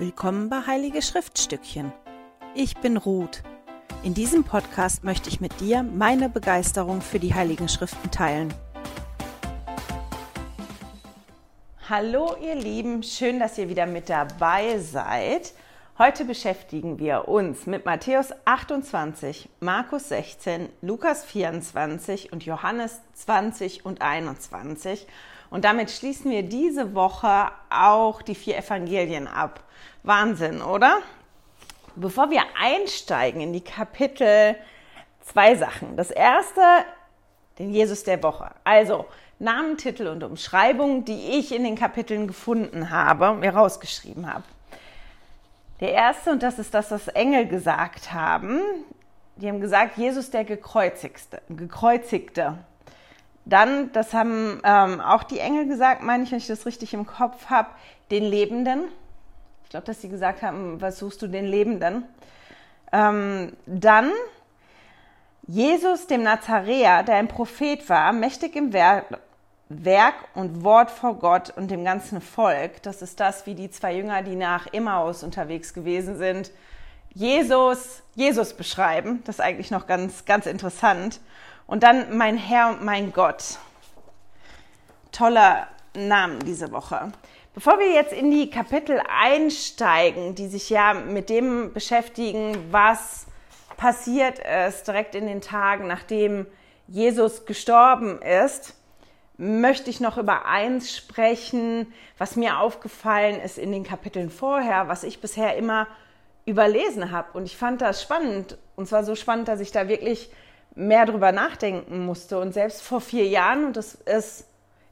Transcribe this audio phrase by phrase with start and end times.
[0.00, 1.92] Willkommen bei Heilige Schriftstückchen.
[2.54, 3.42] Ich bin Ruth.
[4.04, 8.54] In diesem Podcast möchte ich mit dir meine Begeisterung für die Heiligen Schriften teilen.
[11.88, 15.52] Hallo ihr Lieben, schön, dass ihr wieder mit dabei seid.
[15.98, 24.00] Heute beschäftigen wir uns mit Matthäus 28, Markus 16, Lukas 24 und Johannes 20 und
[24.00, 25.08] 21.
[25.50, 29.64] Und damit schließen wir diese Woche auch die vier Evangelien ab.
[30.08, 30.98] Wahnsinn, oder?
[31.94, 34.56] Bevor wir einsteigen in die Kapitel,
[35.20, 35.96] zwei Sachen.
[35.96, 36.60] Das erste,
[37.58, 38.50] den Jesus der Woche.
[38.64, 39.06] Also
[39.38, 44.44] Namen, Titel und Umschreibung, die ich in den Kapiteln gefunden habe, mir rausgeschrieben habe.
[45.80, 48.60] Der erste, und das ist das, was Engel gesagt haben,
[49.36, 51.40] die haben gesagt, Jesus der Gekreuzigte.
[51.48, 52.58] Gekreuzigte.
[53.44, 57.06] Dann, das haben ähm, auch die Engel gesagt, meine ich, wenn ich das richtig im
[57.06, 57.68] Kopf habe,
[58.10, 58.88] den Lebenden.
[59.68, 62.04] Ich glaube, dass sie gesagt haben, was suchst du den Lebenden?
[62.90, 64.12] Ähm, dann
[65.46, 69.20] Jesus, dem Nazaräer, der ein Prophet war, mächtig im Werk,
[69.68, 72.82] Werk und Wort vor Gott und dem ganzen Volk.
[72.82, 76.50] Das ist das, wie die zwei Jünger, die nach Emmaus unterwegs gewesen sind,
[77.12, 79.22] Jesus, Jesus beschreiben.
[79.26, 81.20] Das ist eigentlich noch ganz, ganz interessant.
[81.66, 83.58] Und dann mein Herr und mein Gott.
[85.12, 87.12] Toller Namen diese Woche.
[87.58, 93.26] Bevor wir jetzt in die Kapitel einsteigen, die sich ja mit dem beschäftigen, was
[93.76, 96.46] passiert ist direkt in den Tagen, nachdem
[96.86, 98.76] Jesus gestorben ist,
[99.38, 105.02] möchte ich noch über eins sprechen, was mir aufgefallen ist in den Kapiteln vorher, was
[105.02, 105.88] ich bisher immer
[106.44, 107.36] überlesen habe.
[107.36, 108.56] Und ich fand das spannend.
[108.76, 110.30] Und zwar so spannend, dass ich da wirklich
[110.76, 112.38] mehr drüber nachdenken musste.
[112.38, 114.47] Und selbst vor vier Jahren, und das ist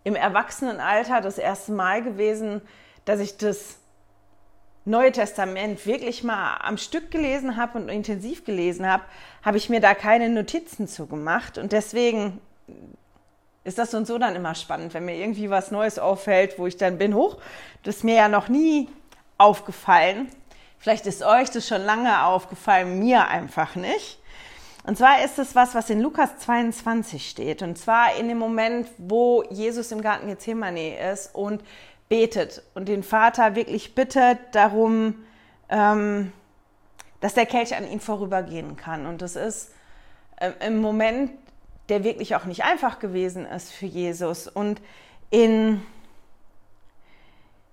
[0.06, 2.62] im Erwachsenenalter das erste Mal gewesen,
[3.06, 3.78] dass ich das
[4.84, 9.02] Neue Testament wirklich mal am Stück gelesen habe und intensiv gelesen habe,
[9.44, 11.58] habe ich mir da keine Notizen zu gemacht.
[11.58, 12.40] Und deswegen
[13.64, 16.76] ist das und so dann immer spannend, wenn mir irgendwie was Neues auffällt, wo ich
[16.76, 17.38] dann bin, hoch,
[17.82, 18.88] das ist mir ja noch nie
[19.38, 20.28] aufgefallen.
[20.78, 24.20] Vielleicht ist euch das schon lange aufgefallen, mir einfach nicht.
[24.86, 27.62] Und zwar ist es was, was in Lukas 22 steht.
[27.62, 31.60] Und zwar in dem Moment, wo Jesus im Garten Gethsemane ist und
[32.08, 35.26] betet und den Vater wirklich bittet darum,
[35.70, 36.32] ähm,
[37.20, 39.06] dass der Kelch an ihm vorübergehen kann.
[39.06, 39.72] Und das ist
[40.36, 41.32] äh, im Moment,
[41.88, 44.46] der wirklich auch nicht einfach gewesen ist für Jesus.
[44.46, 44.80] Und
[45.30, 45.82] in,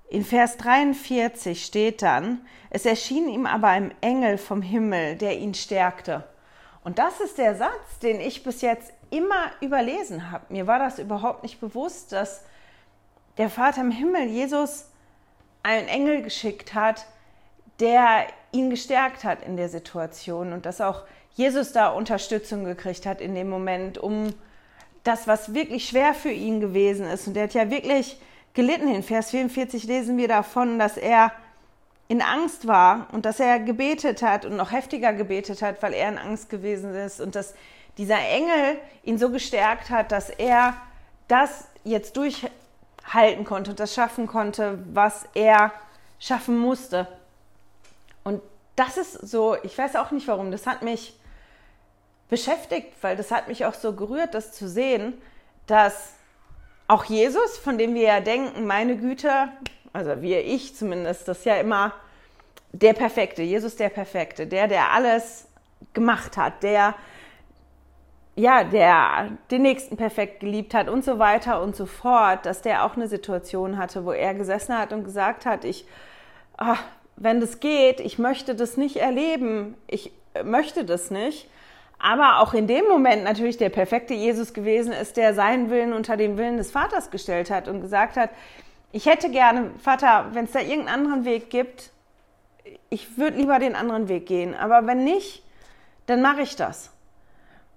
[0.10, 2.42] in Vers 43 steht dann,
[2.72, 6.24] es erschien ihm aber ein Engel vom Himmel, der ihn stärkte.
[6.84, 10.46] Und das ist der Satz, den ich bis jetzt immer überlesen habe.
[10.50, 12.44] Mir war das überhaupt nicht bewusst, dass
[13.38, 14.90] der Vater im Himmel Jesus
[15.64, 17.06] einen Engel geschickt hat,
[17.80, 21.04] der ihn gestärkt hat in der Situation und dass auch
[21.36, 24.34] Jesus da Unterstützung gekriegt hat in dem Moment, um
[25.04, 27.28] das, was wirklich schwer für ihn gewesen ist.
[27.28, 28.20] Und er hat ja wirklich
[28.54, 28.94] gelitten.
[28.94, 31.32] In Vers 44 lesen wir davon, dass er
[32.08, 36.10] in Angst war und dass er gebetet hat und noch heftiger gebetet hat, weil er
[36.10, 37.54] in Angst gewesen ist und dass
[37.98, 40.76] dieser Engel ihn so gestärkt hat, dass er
[41.28, 45.72] das jetzt durchhalten konnte und das schaffen konnte, was er
[46.20, 47.08] schaffen musste.
[48.24, 48.42] Und
[48.76, 51.16] das ist so, ich weiß auch nicht warum, das hat mich
[52.30, 55.22] beschäftigt, weil das hat mich auch so gerührt, das zu sehen,
[55.68, 56.14] dass
[56.88, 59.50] auch Jesus, von dem wir ja denken, meine Güte,
[59.94, 61.94] also wie ich zumindest, das ja immer
[62.72, 65.48] der Perfekte, Jesus der Perfekte, der, der alles
[65.94, 66.96] gemacht hat, der,
[68.36, 72.84] ja, der den Nächsten perfekt geliebt hat und so weiter und so fort, dass der
[72.84, 75.86] auch eine Situation hatte, wo er gesessen hat und gesagt hat, ich,
[76.58, 76.84] ach,
[77.16, 80.12] wenn das geht, ich möchte das nicht erleben, ich
[80.44, 81.48] möchte das nicht.
[82.00, 86.18] Aber auch in dem Moment natürlich der perfekte Jesus gewesen ist, der seinen Willen unter
[86.18, 88.32] den Willen des Vaters gestellt hat und gesagt hat,
[88.94, 91.92] ich hätte gerne, Vater, wenn es da irgendeinen anderen Weg gibt,
[92.90, 94.54] ich würde lieber den anderen Weg gehen.
[94.54, 95.44] Aber wenn nicht,
[96.06, 96.94] dann mache ich das.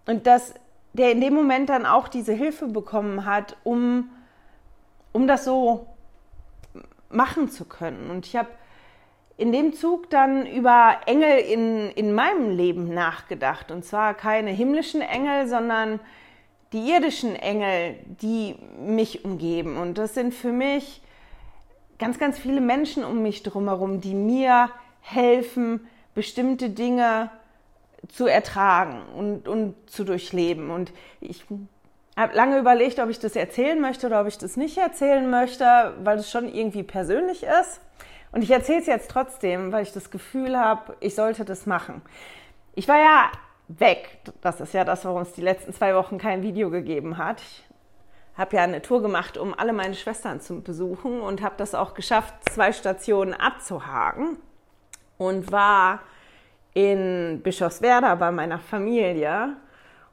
[0.05, 0.55] Und dass
[0.93, 4.11] der in dem Moment dann auch diese Hilfe bekommen hat, um,
[5.13, 5.87] um das so
[7.09, 8.11] machen zu können.
[8.11, 8.49] Und ich habe
[9.39, 13.71] in dem Zug dann über Engel in, in meinem Leben nachgedacht.
[13.71, 15.99] Und zwar keine himmlischen Engel, sondern
[16.75, 19.79] die irdischen Engel, die mich umgeben.
[19.79, 21.01] Und das sind für mich
[21.99, 24.71] ganz, ganz viele Menschen um mich drumherum, die mir
[25.01, 27.31] helfen, bestimmte Dinge
[28.09, 30.71] zu ertragen und, und zu durchleben.
[30.71, 31.45] Und ich
[32.17, 35.95] habe lange überlegt, ob ich das erzählen möchte oder ob ich das nicht erzählen möchte,
[36.03, 37.81] weil es schon irgendwie persönlich ist.
[38.33, 42.03] Und ich erzähle es jetzt trotzdem, weil ich das Gefühl habe, ich sollte das machen.
[42.75, 43.31] Ich war ja
[43.69, 44.19] weg.
[44.43, 47.41] Das ist ja das, warum es die letzten zwei Wochen kein Video gegeben hat.
[47.41, 47.65] Ich
[48.37, 51.95] habe ja eine Tour gemacht, um alle meine Schwestern zu besuchen und habe das auch
[51.95, 54.37] geschafft, zwei Stationen abzuhaken
[55.19, 56.01] und war
[56.75, 59.57] in Bischofswerda bei meiner Familie.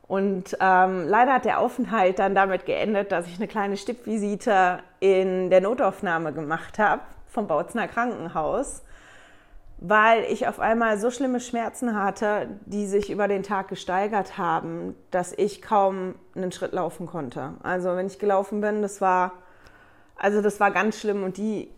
[0.07, 5.49] Und ähm, leider hat der Aufenthalt dann damit geendet, dass ich eine kleine Stippvisite in
[5.49, 8.83] der Notaufnahme gemacht habe vom Bautzner Krankenhaus,
[9.77, 14.95] weil ich auf einmal so schlimme Schmerzen hatte, die sich über den Tag gesteigert haben,
[15.11, 17.55] dass ich kaum einen Schritt laufen konnte.
[17.63, 19.33] Also wenn ich gelaufen bin, das war,
[20.15, 21.23] also das war ganz schlimm.
[21.23, 21.69] Und die,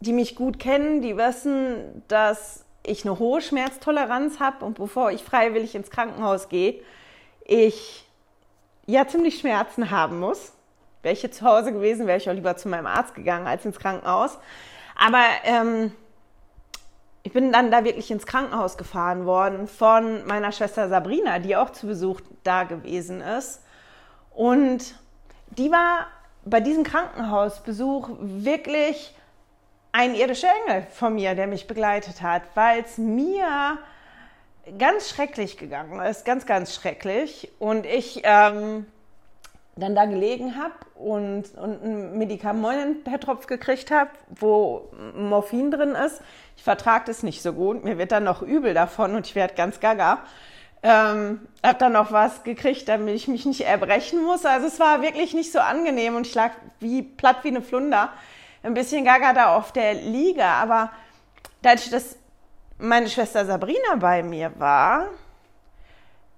[0.00, 5.24] die mich gut kennen, die wissen, dass ich eine hohe Schmerztoleranz habe und bevor ich
[5.24, 6.80] freiwillig ins Krankenhaus gehe,
[7.44, 8.06] ich
[8.86, 10.52] ja ziemlich Schmerzen haben muss.
[11.02, 13.64] Wäre ich jetzt zu Hause gewesen, wäre ich auch lieber zu meinem Arzt gegangen als
[13.64, 14.38] ins Krankenhaus.
[14.96, 15.92] Aber ähm,
[17.26, 21.70] ich bin dann da wirklich ins Krankenhaus gefahren worden von meiner Schwester Sabrina, die auch
[21.70, 23.64] zu Besuch da gewesen ist.
[24.30, 24.94] Und
[25.48, 26.06] die war
[26.44, 29.12] bei diesem Krankenhausbesuch wirklich
[29.90, 33.76] ein irdischer Engel von mir, der mich begleitet hat, weil es mir
[34.78, 37.50] ganz schrecklich gegangen ist, ganz, ganz schrecklich.
[37.58, 38.86] Und ich ähm,
[39.76, 45.90] dann da gelegen habe und, und ein Medikament per Tropf gekriegt habe, wo Morphin drin
[45.90, 46.22] ist.
[46.56, 47.84] Ich vertrage das nicht so gut.
[47.84, 50.20] Mir wird dann noch übel davon und ich werde ganz gaga.
[50.82, 54.46] Ähm, habe dann noch was gekriegt, damit ich mich nicht erbrechen muss.
[54.46, 58.10] Also es war wirklich nicht so angenehm und ich lag wie platt wie eine Flunder.
[58.62, 60.90] Ein bisschen gaga da auf der Liege, aber
[61.60, 62.16] dadurch, dass
[62.78, 65.08] meine Schwester Sabrina bei mir war,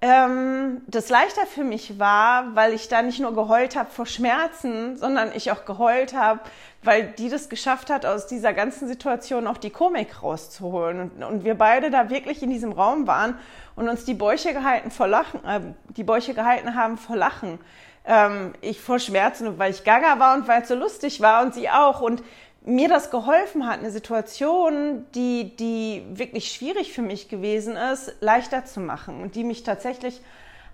[0.00, 4.96] ähm, das leichter für mich war, weil ich da nicht nur geheult habe vor Schmerzen,
[4.96, 6.40] sondern ich auch geheult habe,
[6.84, 11.00] weil die das geschafft hat, aus dieser ganzen Situation auch die Komik rauszuholen.
[11.00, 13.36] Und, und wir beide da wirklich in diesem Raum waren
[13.74, 17.58] und uns die Bäuche gehalten vor Lachen, äh, die Bäuche gehalten haben vor Lachen.
[18.04, 21.54] Ähm, ich vor Schmerzen, weil ich gaga war und weil es so lustig war und
[21.54, 22.00] sie auch.
[22.00, 22.22] Und
[22.68, 28.66] mir das geholfen hat, eine Situation, die, die wirklich schwierig für mich gewesen ist, leichter
[28.66, 30.20] zu machen und die mich tatsächlich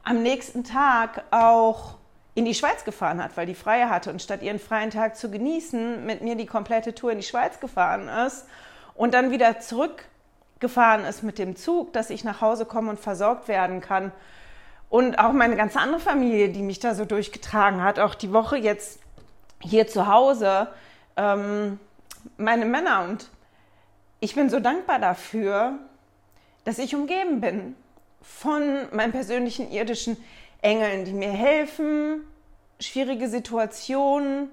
[0.03, 1.95] am nächsten Tag auch
[2.35, 5.31] in die Schweiz gefahren hat, weil die freie hatte und statt ihren freien Tag zu
[5.31, 8.47] genießen, mit mir die komplette Tour in die Schweiz gefahren ist
[8.95, 13.47] und dann wieder zurückgefahren ist mit dem Zug, dass ich nach Hause komme und versorgt
[13.47, 14.11] werden kann.
[14.89, 18.57] Und auch meine ganze andere Familie, die mich da so durchgetragen hat, auch die Woche
[18.57, 18.99] jetzt
[19.61, 20.69] hier zu Hause,
[21.17, 21.79] ähm,
[22.37, 23.05] meine Männer.
[23.05, 23.31] Und
[24.21, 25.79] ich bin so dankbar dafür,
[26.65, 27.77] dass ich umgeben bin
[28.23, 30.17] von meinen persönlichen irdischen
[30.63, 32.27] Engeln, die mir helfen,
[32.81, 34.49] schwierige Situationen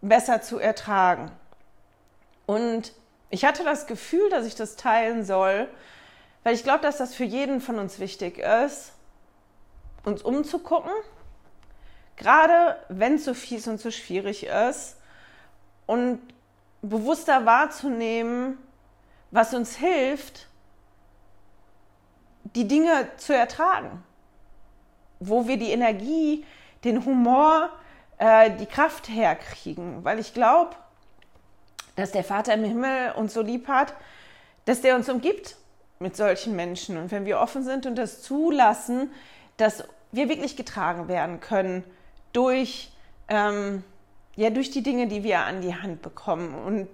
[0.00, 1.30] besser zu ertragen.
[2.46, 2.92] Und
[3.30, 5.68] ich hatte das Gefühl, dass ich das teilen soll,
[6.44, 8.92] weil ich glaube, dass das für jeden von uns wichtig ist,
[10.04, 10.92] uns umzugucken,
[12.16, 14.96] gerade wenn es so fies und so schwierig ist
[15.86, 16.20] und
[16.82, 18.58] bewusster wahrzunehmen,
[19.30, 20.48] was uns hilft,
[22.54, 24.02] die Dinge zu ertragen.
[25.20, 26.44] Wo wir die Energie,
[26.84, 27.70] den Humor,
[28.18, 30.04] äh, die Kraft herkriegen.
[30.04, 30.76] Weil ich glaube,
[31.96, 33.94] dass der Vater im Himmel uns so lieb hat,
[34.64, 35.56] dass der uns umgibt
[35.98, 36.96] mit solchen Menschen.
[36.96, 39.10] Und wenn wir offen sind und das zulassen,
[39.56, 41.84] dass wir wirklich getragen werden können
[42.32, 42.92] durch
[43.28, 43.84] ähm,
[44.36, 46.54] ja, durch die Dinge, die wir an die Hand bekommen.
[46.54, 46.88] Und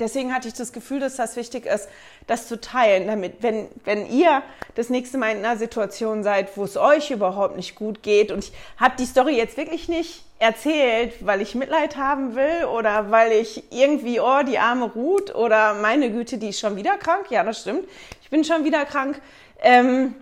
[0.00, 1.88] deswegen hatte ich das Gefühl, dass das wichtig ist,
[2.26, 4.42] das zu teilen, damit, wenn, wenn ihr
[4.74, 8.44] das nächste Mal in einer Situation seid, wo es euch überhaupt nicht gut geht und
[8.44, 13.30] ich habe die Story jetzt wirklich nicht erzählt, weil ich Mitleid haben will oder weil
[13.32, 17.26] ich irgendwie, oh, die arme Ruth oder meine Güte, die ist schon wieder krank.
[17.30, 17.88] Ja, das stimmt.
[18.22, 19.20] Ich bin schon wieder krank.
[19.60, 20.16] Ähm,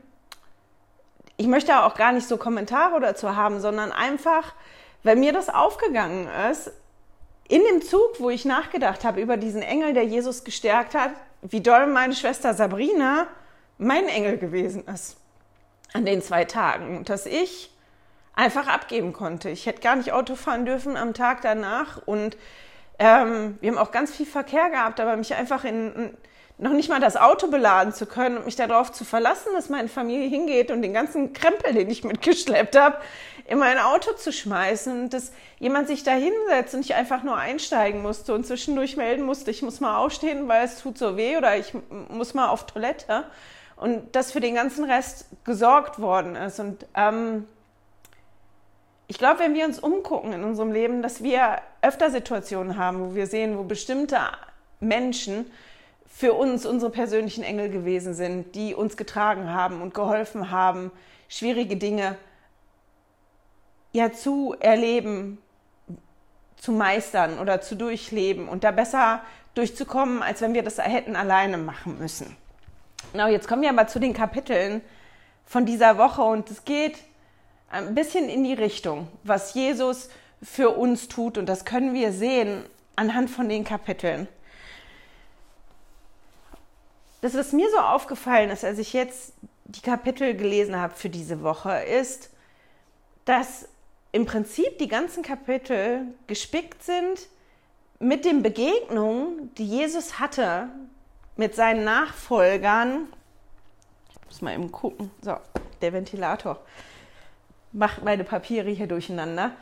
[1.38, 4.52] ich möchte auch gar nicht so Kommentare dazu haben, sondern einfach,
[5.02, 6.72] weil mir das aufgegangen ist,
[7.48, 11.10] in dem Zug, wo ich nachgedacht habe über diesen Engel, der Jesus gestärkt hat,
[11.42, 13.26] wie doll meine Schwester Sabrina
[13.78, 15.16] mein Engel gewesen ist
[15.92, 17.70] an den zwei Tagen und dass ich
[18.34, 19.50] einfach abgeben konnte.
[19.50, 22.36] Ich hätte gar nicht Auto fahren dürfen am Tag danach und
[22.98, 26.16] ähm, wir haben auch ganz viel Verkehr gehabt, aber mich einfach in,
[26.60, 29.88] noch nicht mal das Auto beladen zu können und mich darauf zu verlassen, dass meine
[29.88, 32.98] Familie hingeht und den ganzen Krempel, den ich mitgeschleppt habe,
[33.46, 38.02] in mein Auto zu schmeißen dass jemand sich da hinsetzt und ich einfach nur einsteigen
[38.02, 41.56] musste und zwischendurch melden musste, ich muss mal aufstehen, weil es tut so weh oder
[41.56, 41.72] ich
[42.08, 43.24] muss mal auf Toilette.
[43.76, 46.60] Und dass für den ganzen Rest gesorgt worden ist.
[46.60, 47.46] Und ähm,
[49.08, 53.14] ich glaube, wenn wir uns umgucken in unserem Leben, dass wir öfter Situationen haben, wo
[53.14, 54.18] wir sehen, wo bestimmte
[54.80, 55.50] Menschen
[56.20, 60.92] für uns unsere persönlichen Engel gewesen sind, die uns getragen haben und geholfen haben,
[61.30, 62.14] schwierige Dinge
[63.92, 65.38] ja zu erleben,
[66.56, 69.22] zu meistern oder zu durchleben und da besser
[69.54, 72.36] durchzukommen, als wenn wir das hätten alleine machen müssen.
[73.12, 74.82] Genau, jetzt kommen wir aber zu den Kapiteln
[75.46, 76.98] von dieser Woche und es geht
[77.70, 80.10] ein bisschen in die Richtung, was Jesus
[80.42, 82.62] für uns tut und das können wir sehen
[82.94, 84.28] anhand von den Kapiteln.
[87.20, 89.34] Das, was mir so aufgefallen ist, als ich jetzt
[89.64, 92.30] die Kapitel gelesen habe für diese Woche, ist,
[93.24, 93.68] dass
[94.12, 97.28] im Prinzip die ganzen Kapitel gespickt sind
[97.98, 100.68] mit den Begegnungen, die Jesus hatte
[101.36, 103.06] mit seinen Nachfolgern.
[104.10, 105.10] Ich muss mal eben gucken.
[105.22, 105.36] So,
[105.80, 106.58] der Ventilator
[107.72, 109.52] macht meine Papiere hier durcheinander.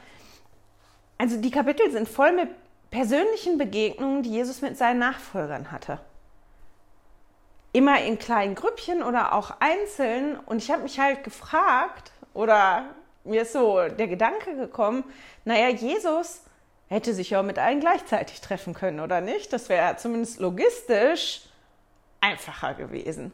[1.18, 2.48] Also die Kapitel sind voll mit
[2.90, 6.00] persönlichen Begegnungen, die Jesus mit seinen Nachfolgern hatte.
[7.72, 10.38] Immer in kleinen Grüppchen oder auch einzeln.
[10.46, 12.84] Und ich habe mich halt gefragt, oder
[13.24, 15.04] mir ist so der Gedanke gekommen,
[15.44, 16.42] naja, Jesus
[16.88, 19.52] hätte sich ja mit allen gleichzeitig treffen können, oder nicht?
[19.52, 21.42] Das wäre zumindest logistisch
[22.20, 23.32] einfacher gewesen.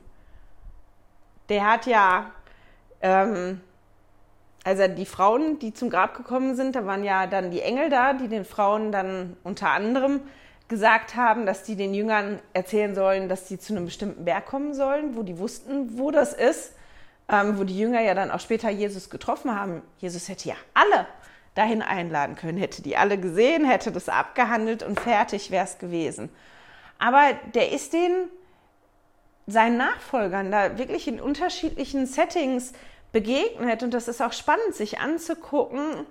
[1.49, 2.33] Der hat ja,
[3.01, 3.61] ähm,
[4.65, 8.15] also die Frauen, die zum Grab gekommen sind, da waren ja dann die Engel da,
[8.15, 10.23] die den Frauen dann unter anderem
[10.75, 14.75] gesagt haben, dass die den Jüngern erzählen sollen, dass sie zu einem bestimmten Berg kommen
[14.75, 16.73] sollen, wo die wussten, wo das ist
[17.29, 19.83] ähm, wo die Jünger ja dann auch später Jesus getroffen haben.
[19.99, 21.07] Jesus hätte ja alle
[21.55, 26.29] dahin einladen können, hätte die alle gesehen, hätte das abgehandelt und fertig wäre es gewesen.
[26.99, 28.29] Aber der ist den
[29.47, 32.73] seinen Nachfolgern da wirklich in unterschiedlichen Settings
[33.13, 36.07] begegnet und das ist auch spannend, sich anzugucken,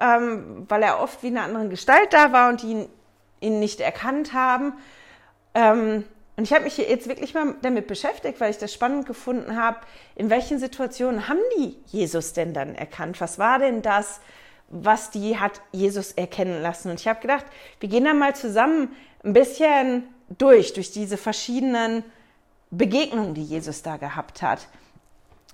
[0.00, 2.88] ähm, weil er oft wie in einer anderen Gestalt da war und die
[3.40, 4.74] ihn, nicht erkannt haben.
[5.54, 6.04] Ähm,
[6.36, 9.78] und ich habe mich jetzt wirklich mal damit beschäftigt, weil ich das spannend gefunden habe,
[10.14, 13.20] in welchen Situationen haben die Jesus denn dann erkannt?
[13.20, 14.20] Was war denn das,
[14.68, 16.90] was die hat Jesus erkennen lassen?
[16.90, 17.44] Und ich habe gedacht,
[17.80, 20.04] wir gehen da mal zusammen ein bisschen
[20.38, 22.04] durch, durch diese verschiedenen
[22.70, 24.68] Begegnungen, die Jesus da gehabt hat.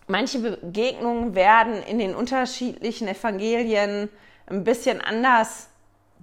[0.07, 4.11] Manche Begegnungen werden in den unterschiedlichen Evangelien
[4.47, 5.69] ein bisschen anders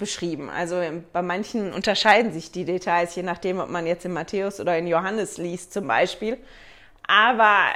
[0.02, 0.50] beschrieben.
[0.50, 0.82] Also
[1.14, 4.88] bei manchen unterscheiden sich die Details, je nachdem, ob man jetzt in Matthäus oder in
[4.88, 6.38] Johannes liest zum Beispiel.
[7.08, 7.68] Aber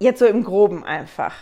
[0.00, 1.34] jetzt so im groben einfach.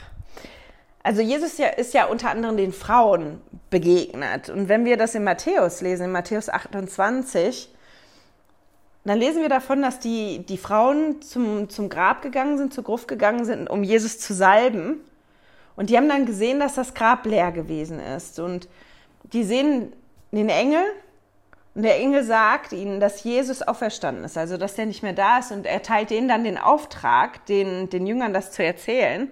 [1.03, 4.51] Also Jesus ist ja unter anderem den Frauen begegnet.
[4.51, 7.69] Und wenn wir das in Matthäus lesen, in Matthäus 28,
[9.05, 13.09] dann lesen wir davon, dass die, die Frauen zum, zum Grab gegangen sind, zur Gruft
[13.09, 15.01] gegangen sind, um Jesus zu salben.
[15.77, 18.39] Und die haben dann gesehen, dass das Grab leer gewesen ist.
[18.39, 18.69] Und
[19.33, 19.93] die sehen
[20.33, 20.85] den Engel
[21.75, 25.39] und der Engel sagt ihnen, dass Jesus auferstanden ist, also dass der nicht mehr da
[25.39, 29.31] ist und er teilt denen dann den Auftrag, den, den Jüngern das zu erzählen.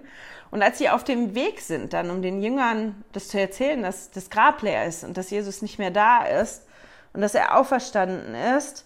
[0.49, 4.11] Und als sie auf dem Weg sind, dann um den Jüngern das zu erzählen, dass
[4.11, 6.65] das Grab leer ist und dass Jesus nicht mehr da ist
[7.13, 8.85] und dass er auferstanden ist,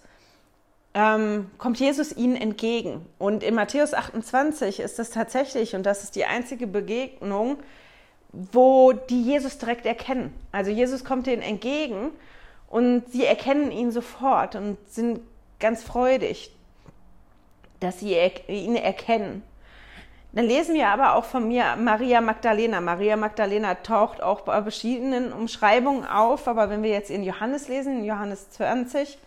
[0.94, 3.06] ähm, kommt Jesus ihnen entgegen.
[3.18, 7.58] Und in Matthäus 28 ist das tatsächlich, und das ist die einzige Begegnung,
[8.32, 10.34] wo die Jesus direkt erkennen.
[10.52, 12.10] Also Jesus kommt ihnen entgegen
[12.68, 15.20] und sie erkennen ihn sofort und sind
[15.58, 16.54] ganz freudig,
[17.80, 18.16] dass sie
[18.48, 19.42] ihn erkennen.
[20.32, 22.82] Dann lesen wir aber auch von mir Maria Magdalena.
[22.82, 28.00] Maria Magdalena taucht auch bei verschiedenen Umschreibungen auf, aber wenn wir jetzt in Johannes lesen,
[28.00, 29.18] in Johannes 20,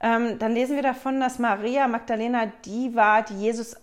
[0.00, 3.76] ähm, dann lesen wir davon, dass Maria Magdalena die war, die Jesus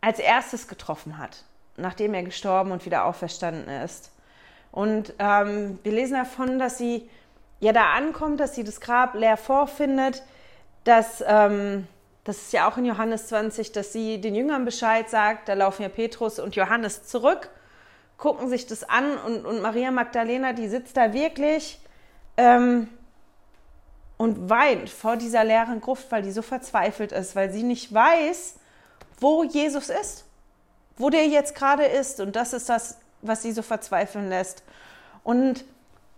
[0.00, 1.44] als erstes getroffen hat
[1.78, 4.10] nachdem er gestorben und wieder auferstanden ist.
[4.70, 7.08] Und ähm, wir lesen davon, dass sie
[7.60, 10.22] ja da ankommt, dass sie das Grab leer vorfindet,
[10.84, 11.86] dass, ähm,
[12.24, 15.82] das ist ja auch in Johannes 20, dass sie den Jüngern Bescheid sagt, da laufen
[15.82, 17.50] ja Petrus und Johannes zurück,
[18.16, 21.80] gucken sich das an und, und Maria Magdalena, die sitzt da wirklich
[22.36, 22.88] ähm,
[24.16, 28.56] und weint vor dieser leeren Gruft, weil die so verzweifelt ist, weil sie nicht weiß,
[29.20, 30.27] wo Jesus ist
[30.98, 32.20] wo der jetzt gerade ist.
[32.20, 34.62] Und das ist das, was sie so verzweifeln lässt.
[35.24, 35.64] Und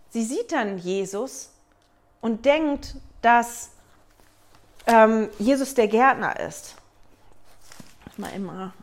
[0.09, 1.51] sie sieht dann Jesus
[2.19, 3.69] und denkt, dass
[4.87, 6.75] ähm, Jesus der Gärtner ist.
[8.17, 8.73] Mal immer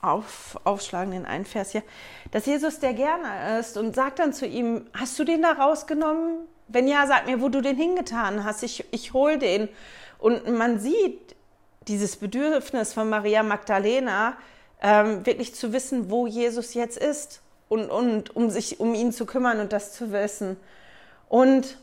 [0.00, 1.84] auf, aufschlagen den einen Vers hier.
[2.32, 6.48] Dass Jesus der Gärtner ist und sagt dann zu ihm, hast du den da rausgenommen?
[6.68, 8.62] Wenn ja, sag mir, wo du den hingetan hast.
[8.62, 9.68] Ich, ich hol den.
[10.18, 11.36] Und man sieht
[11.88, 14.36] dieses Bedürfnis von Maria Magdalena,
[14.82, 19.24] ähm, wirklich zu wissen, wo Jesus jetzt ist und, und um sich um ihn zu
[19.24, 20.58] kümmern und das zu wissen.
[21.28, 21.78] Und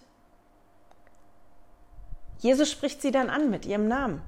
[2.39, 4.21] Jesus spricht sie dann an mit ihrem Namen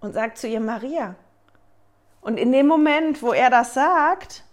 [0.00, 1.14] und sagt zu ihr Maria.
[2.20, 4.44] Und in dem Moment, wo er das sagt,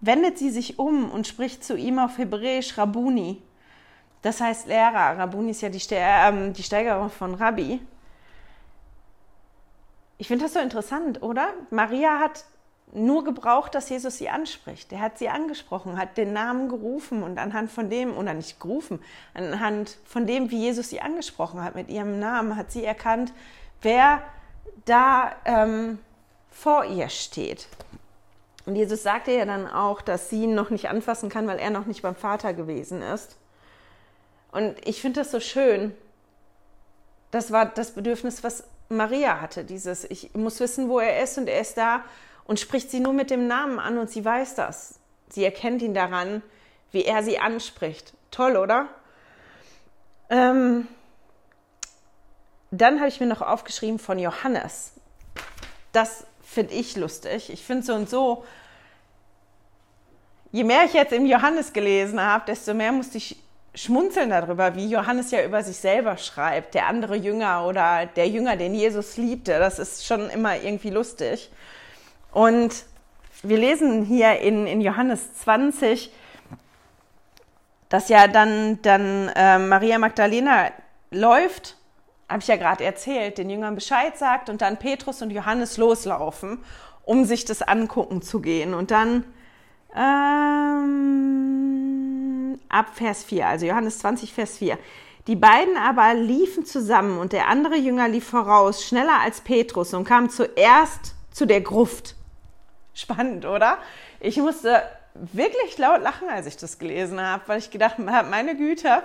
[0.00, 3.42] wendet sie sich um und spricht zu ihm auf Hebräisch Rabuni.
[4.22, 5.18] Das heißt Lehrer.
[5.18, 7.80] Rabuni ist ja die, äh, die Steigerung von Rabbi.
[10.18, 11.52] Ich finde das so interessant, oder?
[11.70, 12.44] Maria hat
[12.92, 14.92] nur gebraucht, dass Jesus sie anspricht.
[14.92, 19.00] Er hat sie angesprochen, hat den Namen gerufen und anhand von dem, oder nicht gerufen,
[19.34, 23.32] anhand von dem, wie Jesus sie angesprochen hat mit ihrem Namen, hat sie erkannt,
[23.82, 24.22] wer
[24.84, 25.98] da ähm,
[26.50, 27.68] vor ihr steht.
[28.64, 31.70] Und Jesus sagte ja dann auch, dass sie ihn noch nicht anfassen kann, weil er
[31.70, 33.36] noch nicht beim Vater gewesen ist.
[34.52, 35.94] Und ich finde das so schön.
[37.30, 41.48] Das war das Bedürfnis, was Maria hatte, dieses, ich muss wissen, wo er ist und
[41.48, 42.04] er ist da
[42.44, 45.00] und spricht sie nur mit dem Namen an und sie weiß das.
[45.28, 46.42] Sie erkennt ihn daran,
[46.92, 48.14] wie er sie anspricht.
[48.30, 48.88] Toll, oder?
[50.30, 50.86] Ähm,
[52.70, 54.92] dann habe ich mir noch aufgeschrieben von Johannes.
[55.92, 57.50] Das finde ich lustig.
[57.50, 58.44] Ich finde so und so,
[60.52, 63.42] je mehr ich jetzt im Johannes gelesen habe, desto mehr musste ich
[63.76, 68.56] schmunzeln darüber, wie Johannes ja über sich selber schreibt, der andere Jünger oder der Jünger,
[68.56, 69.58] den Jesus liebte.
[69.58, 71.50] Das ist schon immer irgendwie lustig.
[72.32, 72.84] Und
[73.42, 76.10] wir lesen hier in, in Johannes 20,
[77.90, 80.70] dass ja dann, dann äh, Maria Magdalena
[81.10, 81.76] läuft,
[82.28, 86.64] habe ich ja gerade erzählt, den Jüngern Bescheid sagt und dann Petrus und Johannes loslaufen,
[87.04, 88.74] um sich das angucken zu gehen.
[88.74, 89.24] Und dann
[89.94, 91.65] ähm,
[92.68, 94.78] ab Vers 4, also Johannes 20, Vers 4.
[95.26, 100.04] Die beiden aber liefen zusammen und der andere Jünger lief voraus, schneller als Petrus und
[100.04, 102.14] kam zuerst zu der Gruft.
[102.94, 103.78] Spannend, oder?
[104.20, 104.82] Ich musste
[105.14, 109.02] wirklich laut lachen, als ich das gelesen habe, weil ich gedacht habe, meine Güte,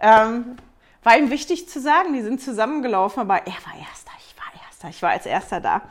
[0.00, 0.56] ähm,
[1.02, 4.88] war ihm wichtig zu sagen, die sind zusammengelaufen, aber er war erster, ich war erster,
[4.88, 5.82] ich war als erster da.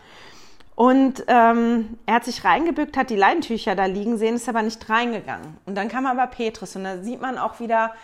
[0.78, 4.88] Und ähm, er hat sich reingebückt, hat die Leintücher da liegen sehen, ist aber nicht
[4.88, 5.58] reingegangen.
[5.66, 7.96] Und dann kam aber Petrus und da sieht man auch wieder,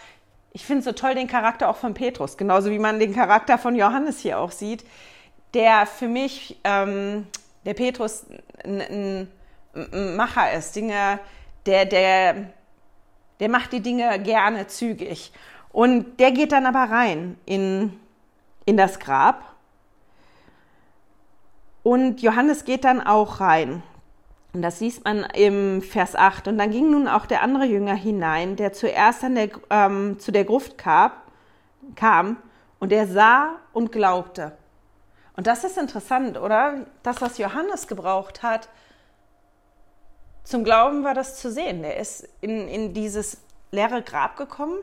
[0.53, 3.75] ich finde so toll den Charakter auch von Petrus, genauso wie man den Charakter von
[3.75, 4.83] Johannes hier auch sieht,
[5.53, 7.27] der für mich, ähm,
[7.63, 8.25] der Petrus,
[8.63, 9.27] ein,
[9.75, 11.19] ein Macher ist, Dinge,
[11.67, 12.49] der, der,
[13.39, 15.31] der macht die Dinge gerne zügig.
[15.71, 17.93] Und der geht dann aber rein in,
[18.65, 19.52] in das Grab
[21.83, 23.83] und Johannes geht dann auch rein.
[24.53, 26.47] Und das sieht man im Vers 8.
[26.47, 30.45] Und dann ging nun auch der andere Jünger hinein, der zuerst der, ähm, zu der
[30.45, 31.11] Gruft kam,
[31.95, 32.37] kam
[32.79, 34.53] und er sah und glaubte.
[35.35, 36.85] Und das ist interessant, oder?
[37.01, 38.69] Das, was Johannes gebraucht hat,
[40.43, 41.81] zum Glauben war das zu sehen.
[41.81, 43.37] Der ist in, in dieses
[43.71, 44.77] leere Grab gekommen,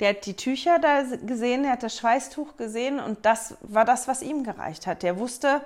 [0.00, 4.06] der hat die Tücher da gesehen, der hat das Schweißtuch gesehen und das war das,
[4.06, 5.02] was ihm gereicht hat.
[5.02, 5.60] Der wusste,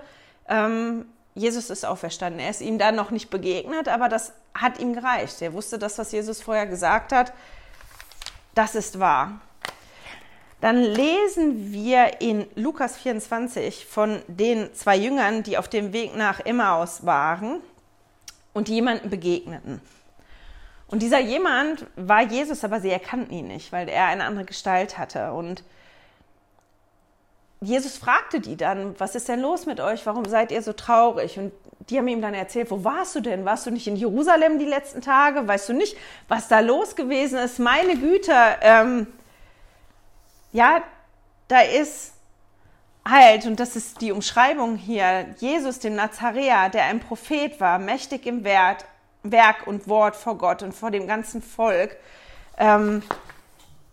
[0.49, 2.41] ähm, Jesus ist auferstanden.
[2.41, 5.41] Er ist ihm da noch nicht begegnet, aber das hat ihm gereicht.
[5.41, 7.33] Er wusste das, was Jesus vorher gesagt hat.
[8.55, 9.41] Das ist wahr.
[10.61, 16.39] Dann lesen wir in Lukas 24 von den zwei Jüngern, die auf dem Weg nach
[16.41, 17.61] Emmaus waren
[18.53, 19.81] und jemanden begegneten.
[20.87, 24.99] Und dieser jemand war Jesus, aber sie erkannten ihn nicht, weil er eine andere Gestalt
[24.99, 25.33] hatte.
[25.33, 25.65] Und
[27.63, 30.05] Jesus fragte die dann, was ist denn los mit euch?
[30.05, 31.39] Warum seid ihr so traurig?
[31.39, 31.53] Und
[31.89, 33.45] die haben ihm dann erzählt, wo warst du denn?
[33.45, 35.47] Warst du nicht in Jerusalem die letzten Tage?
[35.47, 35.97] Weißt du nicht,
[36.27, 37.61] was da los gewesen ist?
[37.61, 39.07] Meine Güte, ähm,
[40.53, 40.83] ja,
[41.47, 42.15] da ist
[43.09, 48.27] halt, und das ist die Umschreibung hier, Jesus, dem Nazaräer, der ein Prophet war, mächtig
[48.27, 48.85] im Wert,
[49.23, 51.97] Werk und Wort vor Gott und vor dem ganzen Volk.
[52.59, 53.03] Ähm,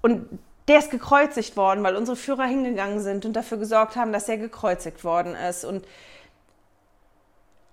[0.02, 4.30] und der ist gekreuzigt worden, weil unsere Führer hingegangen sind und dafür gesorgt haben, dass
[4.30, 5.66] er gekreuzigt worden ist.
[5.66, 5.84] Und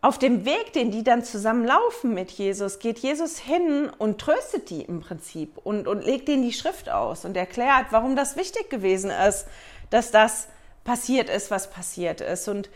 [0.01, 4.71] auf dem Weg, den die dann zusammen laufen mit Jesus, geht Jesus hin und tröstet
[4.71, 8.71] die im Prinzip und, und legt ihnen die Schrift aus und erklärt, warum das wichtig
[8.71, 9.47] gewesen ist,
[9.91, 10.49] dass das
[10.85, 12.49] passiert ist, was passiert ist.
[12.49, 12.71] Und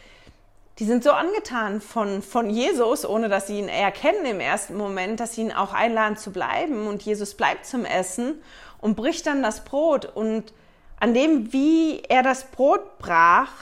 [0.81, 5.21] die sind so angetan von, von Jesus, ohne dass sie ihn erkennen im ersten Moment,
[5.21, 6.89] dass sie ihn auch einladen zu bleiben.
[6.89, 8.43] Und Jesus bleibt zum Essen
[8.81, 10.05] und bricht dann das Brot.
[10.05, 10.53] Und
[10.99, 13.53] an dem, wie er das Brot brach,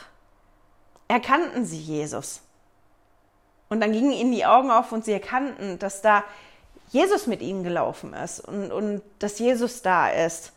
[1.08, 2.42] erkannten sie Jesus.
[3.68, 6.24] Und dann gingen ihnen die Augen auf und sie erkannten, dass da
[6.90, 10.52] Jesus mit ihnen gelaufen ist und, und dass Jesus da ist.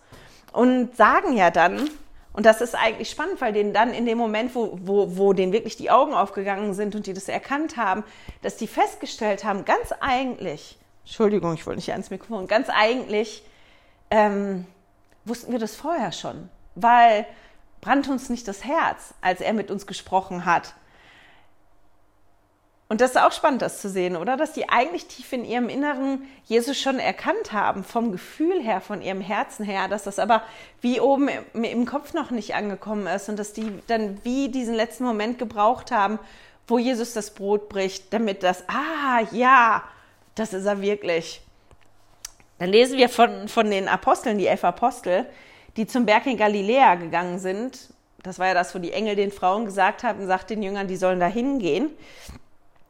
[0.53, 1.89] Und sagen ja dann,
[2.33, 5.51] und das ist eigentlich spannend, weil denen dann in dem Moment, wo, wo, wo denen
[5.51, 8.03] wirklich die Augen aufgegangen sind und die das erkannt haben,
[8.41, 13.43] dass die festgestellt haben, ganz eigentlich, Entschuldigung, ich wollte nicht ans Mikrofon, ganz eigentlich
[14.11, 14.67] ähm,
[15.25, 16.49] wussten wir das vorher schon.
[16.75, 17.25] Weil
[17.81, 20.75] brannte uns nicht das Herz, als er mit uns gesprochen hat.
[22.91, 24.35] Und das ist auch spannend, das zu sehen, oder?
[24.35, 29.01] Dass die eigentlich tief in ihrem Inneren Jesus schon erkannt haben, vom Gefühl her, von
[29.01, 30.43] ihrem Herzen her, dass das aber
[30.81, 35.05] wie oben im Kopf noch nicht angekommen ist und dass die dann wie diesen letzten
[35.05, 36.19] Moment gebraucht haben,
[36.67, 39.83] wo Jesus das Brot bricht, damit das, ah, ja,
[40.35, 41.41] das ist er wirklich.
[42.61, 45.25] Dann lesen wir von, von den Aposteln, die elf Apostel,
[45.77, 47.91] die zum Berg in Galiläa gegangen sind.
[48.21, 50.95] Das war ja das, wo die Engel den Frauen gesagt haben, sagt den Jüngern, die
[50.95, 51.89] sollen da hingehen.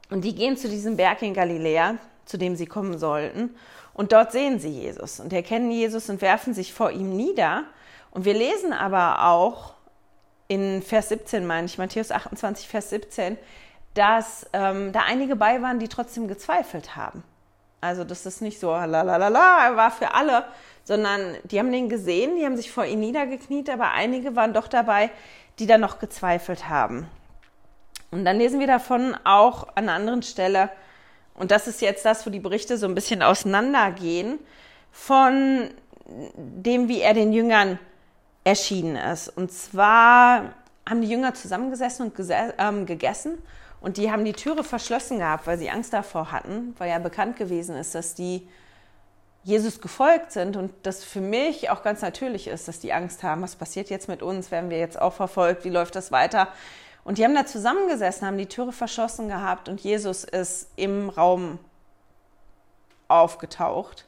[0.10, 3.56] Und die gehen zu diesem Berg in Galiläa, zu dem sie kommen sollten.
[3.94, 7.64] Und dort sehen sie Jesus und erkennen Jesus und werfen sich vor ihm nieder.
[8.12, 9.76] Und wir lesen aber auch
[10.50, 13.38] in Vers 17, meine ich, Matthäus 28, Vers 17,
[13.94, 17.24] dass ähm, da einige bei waren, die trotzdem gezweifelt haben.
[17.82, 20.46] Also das ist nicht so, la la la la, er war für alle,
[20.84, 24.68] sondern die haben den gesehen, die haben sich vor ihm niedergekniet, aber einige waren doch
[24.68, 25.10] dabei,
[25.58, 27.08] die da noch gezweifelt haben.
[28.12, 30.70] Und dann lesen wir davon auch an einer anderen Stelle,
[31.34, 34.38] und das ist jetzt das, wo die Berichte so ein bisschen auseinandergehen,
[34.92, 35.70] von
[36.06, 37.80] dem, wie er den Jüngern
[38.44, 39.30] erschienen ist.
[39.30, 40.54] Und zwar
[40.88, 43.38] haben die Jünger zusammengesessen und ähm, gegessen
[43.82, 47.36] und die haben die Türe verschlossen gehabt, weil sie Angst davor hatten, weil ja bekannt
[47.36, 48.48] gewesen ist, dass die
[49.44, 53.42] Jesus gefolgt sind und das für mich auch ganz natürlich ist, dass die Angst haben,
[53.42, 56.48] was passiert jetzt mit uns, werden wir jetzt auch verfolgt, wie läuft das weiter?
[57.04, 61.58] Und die haben da zusammengesessen, haben die Türe verschlossen gehabt und Jesus ist im Raum
[63.08, 64.06] aufgetaucht.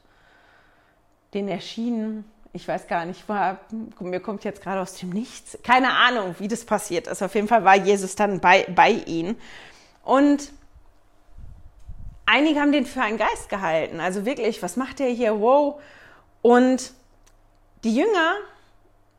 [1.33, 3.59] Den erschienen, ich weiß gar nicht, war,
[3.99, 7.21] mir kommt jetzt gerade aus dem Nichts, keine Ahnung, wie das passiert ist.
[7.21, 9.35] Auf jeden Fall war Jesus dann bei, bei ihnen.
[10.03, 10.51] Und
[12.25, 13.99] einige haben den für einen Geist gehalten.
[13.99, 15.39] Also wirklich, was macht der hier?
[15.39, 15.81] Wow.
[16.41, 16.93] Und
[17.83, 18.35] die Jünger,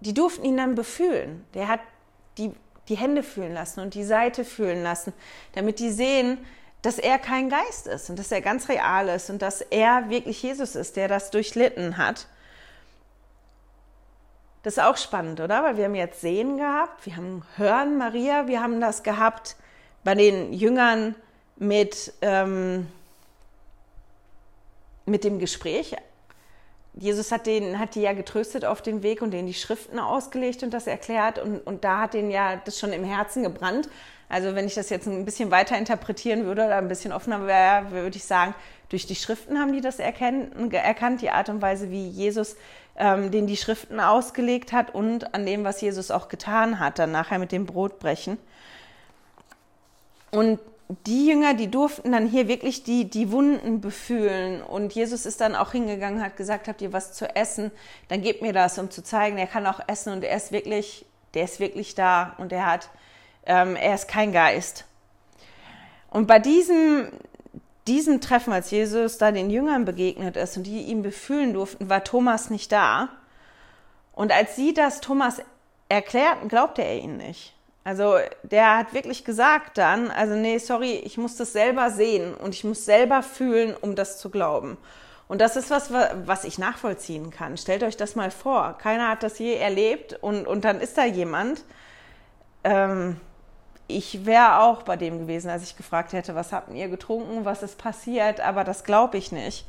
[0.00, 1.44] die durften ihn dann befühlen.
[1.54, 1.80] Der hat
[2.38, 2.52] die
[2.88, 5.12] die Hände fühlen lassen und die Seite fühlen lassen,
[5.52, 6.38] damit die sehen,
[6.82, 10.42] dass er kein Geist ist und dass er ganz real ist und dass er wirklich
[10.42, 12.26] Jesus ist, der das durchlitten hat.
[14.64, 15.62] Das ist auch spannend, oder?
[15.62, 19.56] Weil wir haben jetzt Sehen gehabt, wir haben Hören Maria, wir haben das gehabt
[20.02, 21.14] bei den Jüngern
[21.56, 22.88] mit, ähm,
[25.06, 25.94] mit dem Gespräch
[26.96, 30.62] Jesus hat, den, hat die ja getröstet auf dem Weg und denen die Schriften ausgelegt
[30.62, 31.40] und das erklärt.
[31.40, 33.88] Und, und da hat denen ja das schon im Herzen gebrannt.
[34.28, 37.90] Also wenn ich das jetzt ein bisschen weiter interpretieren würde oder ein bisschen offener wäre,
[37.90, 38.54] würde ich sagen,
[38.90, 42.56] durch die Schriften haben die das erkennt, erkannt, die Art und Weise, wie Jesus
[42.96, 47.12] ähm, denen die Schriften ausgelegt hat und an dem, was Jesus auch getan hat, dann
[47.12, 48.38] nachher mit dem Brotbrechen.
[50.30, 50.58] Und
[51.06, 54.62] die Jünger, die durften dann hier wirklich die, die Wunden befühlen.
[54.62, 57.70] Und Jesus ist dann auch hingegangen, hat gesagt, habt ihr was zu essen?
[58.08, 61.06] Dann gebt mir das, um zu zeigen, er kann auch essen und er ist wirklich,
[61.34, 62.90] der ist wirklich da und er hat,
[63.46, 64.84] ähm, er ist kein Geist.
[66.10, 67.08] Und bei diesem,
[67.86, 72.04] diesem Treffen, als Jesus da den Jüngern begegnet ist und die ihm befühlen durften, war
[72.04, 73.08] Thomas nicht da.
[74.12, 75.40] Und als sie das Thomas
[75.88, 77.54] erklärten, glaubte er ihnen nicht.
[77.84, 82.54] Also der hat wirklich gesagt dann, also nee, sorry, ich muss das selber sehen und
[82.54, 84.78] ich muss selber fühlen, um das zu glauben.
[85.28, 87.58] Und das ist was, was ich nachvollziehen kann.
[87.58, 88.78] Stellt euch das mal vor.
[88.78, 91.64] Keiner hat das je erlebt und, und dann ist da jemand.
[92.62, 93.20] Ähm,
[93.94, 97.62] ich wäre auch bei dem gewesen, als ich gefragt hätte, was habt ihr getrunken, was
[97.62, 99.66] ist passiert, aber das glaube ich nicht.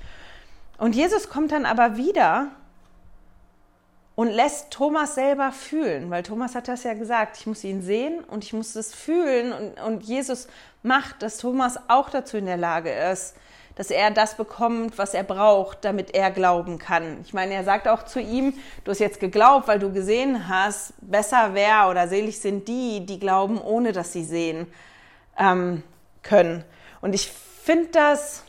[0.77, 2.47] Und Jesus kommt dann aber wieder
[4.15, 8.23] und lässt Thomas selber fühlen, weil Thomas hat das ja gesagt, ich muss ihn sehen
[8.23, 10.47] und ich muss es fühlen und, und Jesus
[10.83, 13.35] macht, dass Thomas auch dazu in der Lage ist,
[13.75, 17.19] dass er das bekommt, was er braucht, damit er glauben kann.
[17.25, 20.93] Ich meine, er sagt auch zu ihm, du hast jetzt geglaubt, weil du gesehen hast,
[21.01, 24.67] besser wäre oder selig sind die, die glauben, ohne dass sie sehen
[25.38, 25.83] ähm,
[26.23, 26.63] können.
[27.01, 28.43] Und ich finde das,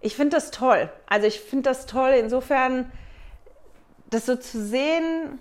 [0.00, 0.90] ich finde das toll.
[1.06, 2.92] Also ich finde das toll insofern,
[4.10, 5.38] das so zu sehen,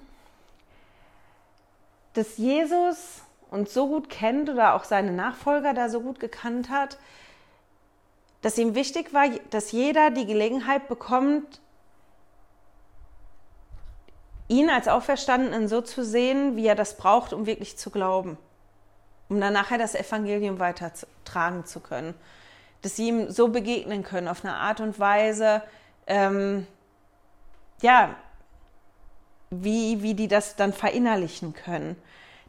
[2.14, 6.98] dass Jesus uns so gut kennt oder auch seine Nachfolger da so gut gekannt hat,
[8.46, 11.62] dass ihm wichtig war, dass jeder die Gelegenheit bekommt,
[14.48, 18.38] ihn als Auferstandenen so zu sehen, wie er das braucht, um wirklich zu glauben,
[19.30, 22.14] um dann nachher das Evangelium weitertragen zu können.
[22.84, 25.64] Dass sie ihm so begegnen können auf eine Art und Weise,
[26.06, 26.68] ähm,
[27.82, 28.16] ja,
[29.50, 32.00] wie, wie die das dann verinnerlichen können.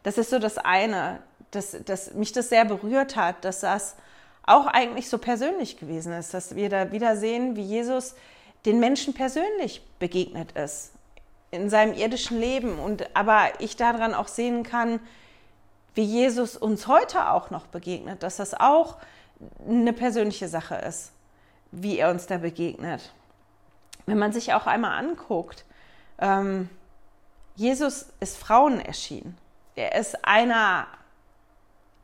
[0.03, 1.21] Das ist so das eine,
[1.53, 3.97] dass, dass mich das sehr berührt hat, dass das
[4.47, 8.15] auch eigentlich so persönlich gewesen ist, dass wir da wieder sehen, wie Jesus
[8.65, 10.93] den Menschen persönlich begegnet ist.
[11.53, 14.99] in seinem irdischen Leben und aber ich daran auch sehen kann,
[15.95, 18.97] wie Jesus uns heute auch noch begegnet, dass das auch
[19.67, 21.13] eine persönliche Sache ist,
[21.71, 23.13] wie er uns da begegnet.
[24.07, 25.65] Wenn man sich auch einmal anguckt,
[26.19, 26.69] ähm,
[27.55, 29.39] Jesus ist Frauen erschienen.
[29.77, 30.87] Er ist einer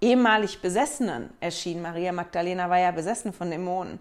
[0.03, 1.83] ehemalig Besessenen erschienen.
[1.83, 3.99] Maria Magdalena war ja besessen von Dämonen.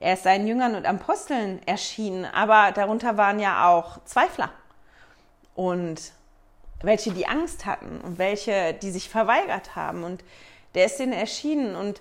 [0.00, 4.50] Er ist seinen Jüngern und Aposteln erschienen, aber darunter waren ja auch Zweifler
[5.54, 6.12] und
[6.82, 10.04] welche, die Angst hatten und welche, die sich verweigert haben.
[10.04, 10.22] Und
[10.74, 11.74] der ist denen erschienen.
[11.76, 12.00] Und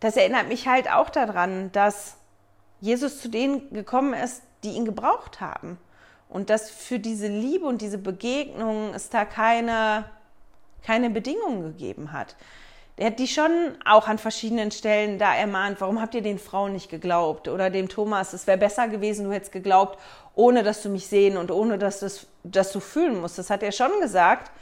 [0.00, 2.16] das erinnert mich halt auch daran, dass
[2.80, 5.78] Jesus zu denen gekommen ist, die ihn gebraucht haben.
[6.28, 10.04] Und dass für diese Liebe und diese Begegnung es da keine,
[10.84, 12.36] keine Bedingungen gegeben hat.
[12.96, 16.72] Er hat die schon auch an verschiedenen Stellen da ermahnt, warum habt ihr den Frauen
[16.72, 17.48] nicht geglaubt?
[17.48, 19.98] Oder dem Thomas, es wäre besser gewesen, du hättest geglaubt,
[20.36, 23.36] ohne dass du mich sehen und ohne dass, das, dass du fühlen musst.
[23.36, 24.52] Das hat er schon gesagt.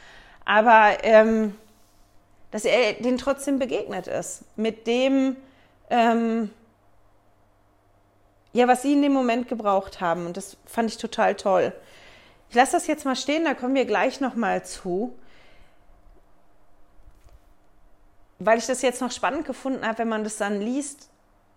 [0.46, 1.54] Aber ähm,
[2.52, 4.44] dass er den trotzdem begegnet ist.
[4.56, 5.36] Mit dem,
[5.90, 6.50] ähm,
[8.52, 10.26] ja, was sie in dem Moment gebraucht haben.
[10.26, 11.72] Und das fand ich total toll.
[12.50, 15.14] Ich lasse das jetzt mal stehen, da kommen wir gleich nochmal zu.
[18.44, 21.08] Weil ich das jetzt noch spannend gefunden habe, wenn man das dann liest,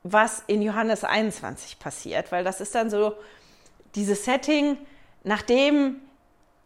[0.03, 2.31] was in Johannes 21 passiert.
[2.31, 3.13] Weil das ist dann so
[3.95, 4.77] dieses Setting,
[5.23, 6.01] nachdem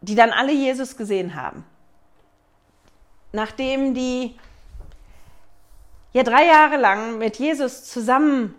[0.02, 1.64] die dann alle Jesus gesehen haben.
[3.32, 4.36] Nachdem die
[6.12, 8.54] ja drei Jahre lang mit Jesus zusammen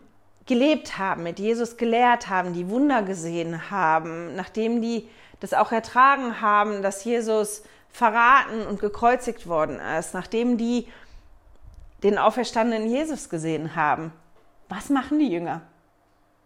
[0.45, 5.07] gelebt haben, mit Jesus gelehrt haben, die Wunder gesehen haben, nachdem die
[5.39, 10.87] das auch ertragen haben, dass Jesus verraten und gekreuzigt worden ist, nachdem die
[12.03, 14.11] den auferstandenen Jesus gesehen haben,
[14.69, 15.61] was machen die Jünger?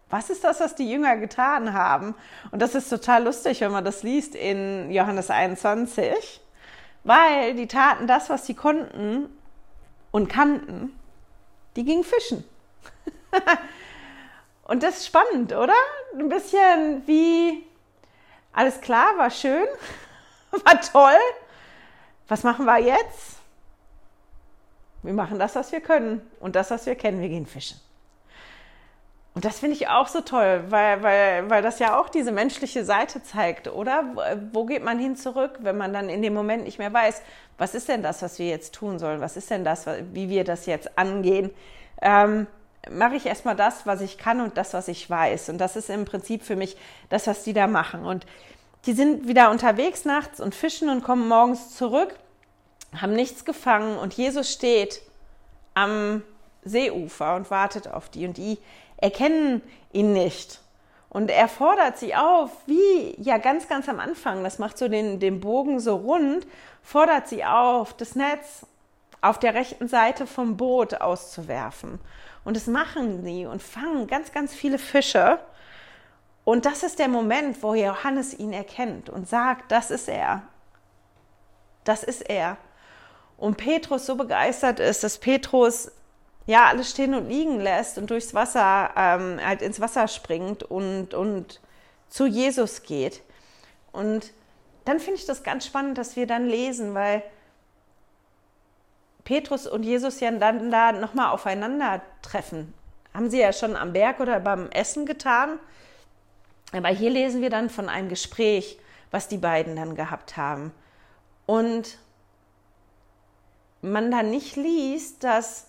[0.08, 2.14] Was ist das, was die Jünger getan haben?
[2.50, 6.40] Und das ist total lustig, wenn man das liest in Johannes 21,
[7.02, 9.28] weil die taten das, was sie konnten
[10.12, 10.96] und kannten,
[11.74, 12.44] die gingen fischen.
[14.64, 15.74] und das ist spannend, oder?
[16.14, 17.64] Ein bisschen wie,
[18.52, 19.66] alles klar, war schön,
[20.50, 21.20] war toll.
[22.28, 23.35] Was machen wir jetzt?
[25.06, 27.20] Wir machen das, was wir können und das, was wir kennen.
[27.20, 27.80] Wir gehen fischen.
[29.34, 32.86] Und das finde ich auch so toll, weil, weil, weil das ja auch diese menschliche
[32.86, 34.04] Seite zeigt, oder?
[34.52, 37.20] Wo geht man hin zurück, wenn man dann in dem Moment nicht mehr weiß,
[37.58, 39.20] was ist denn das, was wir jetzt tun sollen?
[39.20, 41.50] Was ist denn das, wie wir das jetzt angehen?
[42.00, 42.46] Ähm,
[42.90, 45.50] mache ich erstmal das, was ich kann und das, was ich weiß.
[45.50, 46.76] Und das ist im Prinzip für mich
[47.10, 48.06] das, was die da machen.
[48.06, 48.24] Und
[48.86, 52.18] die sind wieder unterwegs nachts und fischen und kommen morgens zurück,
[53.00, 55.02] haben nichts gefangen und Jesus steht
[55.74, 56.22] am
[56.64, 58.26] Seeufer und wartet auf die.
[58.26, 58.58] Und die
[58.96, 60.60] erkennen ihn nicht.
[61.08, 65.18] Und er fordert sie auf, wie ja ganz, ganz am Anfang, das macht so den,
[65.20, 66.46] den Bogen so rund,
[66.82, 68.66] fordert sie auf, das Netz
[69.22, 72.00] auf der rechten Seite vom Boot auszuwerfen.
[72.44, 75.38] Und das machen sie und fangen ganz, ganz viele Fische.
[76.44, 80.42] Und das ist der Moment, wo Johannes ihn erkennt und sagt, das ist er.
[81.84, 82.56] Das ist er.
[83.36, 85.90] Und Petrus so begeistert ist, dass Petrus
[86.46, 91.12] ja alles stehen und liegen lässt und durchs Wasser, ähm, halt ins Wasser springt und,
[91.12, 91.60] und
[92.08, 93.22] zu Jesus geht.
[93.92, 94.32] Und
[94.84, 97.22] dann finde ich das ganz spannend, dass wir dann lesen, weil
[99.24, 102.72] Petrus und Jesus ja dann da nochmal aufeinandertreffen.
[103.12, 105.58] Haben sie ja schon am Berg oder beim Essen getan.
[106.72, 108.78] Aber hier lesen wir dann von einem Gespräch,
[109.10, 110.72] was die beiden dann gehabt haben.
[111.46, 111.98] Und
[113.92, 115.66] man dann nicht liest, dass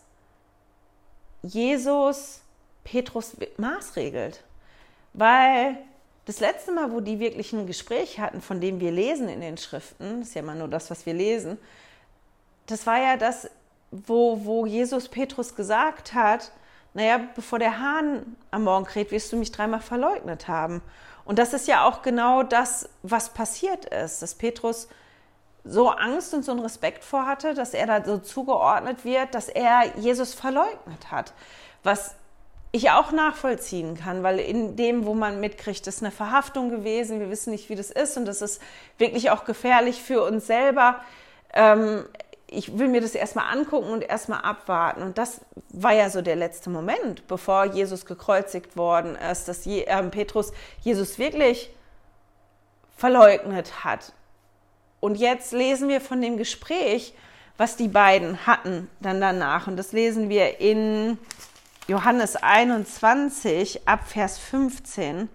[1.44, 2.42] Jesus
[2.84, 4.44] Petrus maßregelt.
[5.14, 5.78] Weil
[6.26, 9.58] das letzte Mal, wo die wirklich ein Gespräch hatten, von dem wir lesen in den
[9.58, 11.58] Schriften, das ist ja immer nur das, was wir lesen,
[12.66, 13.50] das war ja das,
[13.92, 16.52] wo, wo Jesus Petrus gesagt hat,
[16.94, 20.82] naja, bevor der Hahn am Morgen kräht, wirst du mich dreimal verleugnet haben.
[21.26, 24.88] Und das ist ja auch genau das, was passiert ist, dass Petrus
[25.68, 29.50] so Angst und so einen Respekt vor hatte, dass er da so zugeordnet wird, dass
[29.50, 31.34] er Jesus verleugnet hat.
[31.84, 32.16] Was
[32.72, 37.30] ich auch nachvollziehen kann, weil in dem, wo man mitkriegt, ist eine Verhaftung gewesen, wir
[37.30, 38.62] wissen nicht, wie das ist und das ist
[38.98, 41.02] wirklich auch gefährlich für uns selber.
[41.54, 42.06] Ähm,
[42.50, 45.02] ich will mir das erstmal angucken und erstmal abwarten.
[45.02, 49.84] Und das war ja so der letzte Moment, bevor Jesus gekreuzigt worden ist, dass Je
[49.84, 51.72] äh, Petrus Jesus wirklich
[52.96, 54.14] verleugnet hat.
[55.08, 57.14] Und jetzt lesen wir von dem Gespräch,
[57.56, 59.68] was die beiden hatten dann danach.
[59.68, 61.18] Und das lesen wir in
[61.88, 65.30] Johannes 21 ab Vers 15.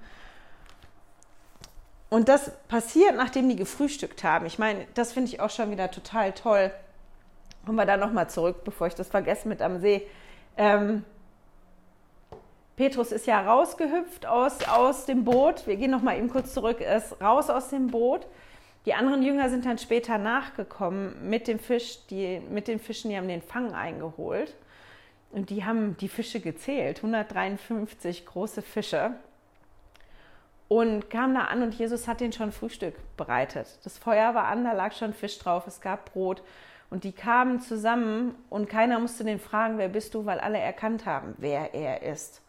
[2.11, 4.45] und das passiert, nachdem die gefrühstückt haben.
[4.45, 6.71] Ich meine, das finde ich auch schon wieder total toll.
[7.65, 10.07] Kommen wir da nochmal zurück, bevor ich das vergesse mit am See.
[10.59, 11.03] Ähm,
[12.77, 15.67] Petrus ist ja rausgehüpft aus, aus dem Boot.
[15.67, 16.83] Wir gehen nochmal eben kurz zurück.
[16.83, 18.27] Er ist raus aus dem Boot.
[18.85, 23.17] Die anderen Jünger sind dann später nachgekommen mit dem Fisch, die, mit den Fischen, die
[23.17, 24.55] haben den Fang eingeholt.
[25.31, 29.13] Und die haben die Fische gezählt, 153 große Fische.
[30.69, 33.79] Und kamen da an und Jesus hat denen schon Frühstück bereitet.
[33.85, 36.43] Das Feuer war an, da lag schon Fisch drauf, es gab Brot.
[36.91, 41.07] Und die kamen zusammen und keiner musste den fragen, wer bist du, weil alle erkannt
[41.07, 42.43] haben, wer er ist.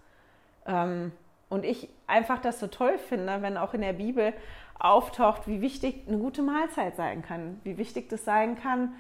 [0.65, 1.13] Ähm,
[1.53, 4.33] und ich einfach das so toll finde, wenn auch in der Bibel
[4.79, 8.95] auftaucht, wie wichtig eine gute Mahlzeit sein kann, wie wichtig das sein kann,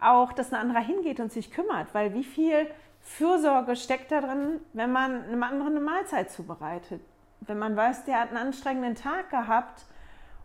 [0.00, 4.60] auch, dass ein anderer hingeht und sich kümmert, weil wie viel Fürsorge steckt da drin,
[4.72, 7.02] wenn man einem anderen eine Mahlzeit zubereitet.
[7.40, 9.84] Wenn man weiß, der hat einen anstrengenden Tag gehabt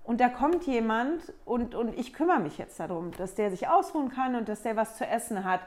[0.03, 4.10] und da kommt jemand und, und ich kümmere mich jetzt darum, dass der sich ausruhen
[4.10, 5.62] kann und dass der was zu essen hat.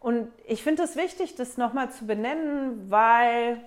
[0.00, 3.60] Und ich finde es wichtig, das nochmal zu benennen, weil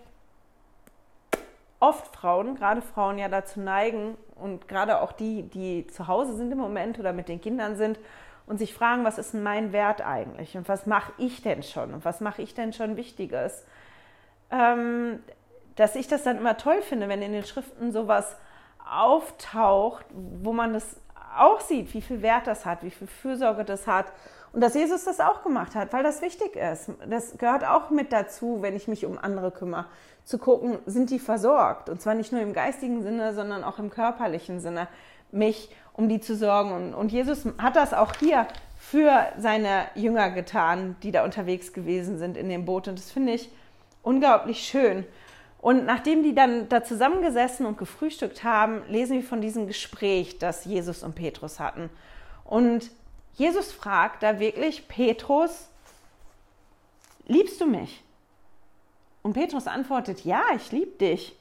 [1.83, 6.49] oft Frauen, gerade Frauen ja dazu neigen und gerade auch die, die zu Hause sind
[6.51, 7.99] im Moment oder mit den Kindern sind
[8.45, 11.93] und sich fragen, was ist denn mein Wert eigentlich und was mache ich denn schon
[11.93, 13.65] und was mache ich denn schon Wichtiges,
[14.49, 15.19] ähm,
[15.75, 18.37] dass ich das dann immer toll finde, wenn in den Schriften sowas
[18.89, 20.95] auftaucht, wo man das
[21.37, 24.05] auch sieht, wie viel Wert das hat, wie viel Fürsorge das hat
[24.53, 26.91] und dass Jesus das auch gemacht hat, weil das wichtig ist.
[27.09, 29.85] Das gehört auch mit dazu, wenn ich mich um andere kümmere,
[30.25, 31.89] zu gucken, sind die versorgt?
[31.89, 34.87] Und zwar nicht nur im geistigen Sinne, sondern auch im körperlichen Sinne,
[35.31, 36.71] mich um die zu sorgen.
[36.71, 42.19] Und, und Jesus hat das auch hier für seine Jünger getan, die da unterwegs gewesen
[42.19, 42.87] sind in dem Boot.
[42.87, 43.49] Und das finde ich
[44.03, 45.03] unglaublich schön.
[45.61, 50.65] Und nachdem die dann da zusammengesessen und gefrühstückt haben, lesen wir von diesem Gespräch, das
[50.65, 51.89] Jesus und Petrus hatten.
[52.45, 52.91] Und
[53.33, 55.69] Jesus fragt da wirklich Petrus,
[57.25, 58.03] liebst du mich?
[59.21, 61.37] Und Petrus antwortet, ja, ich liebe dich.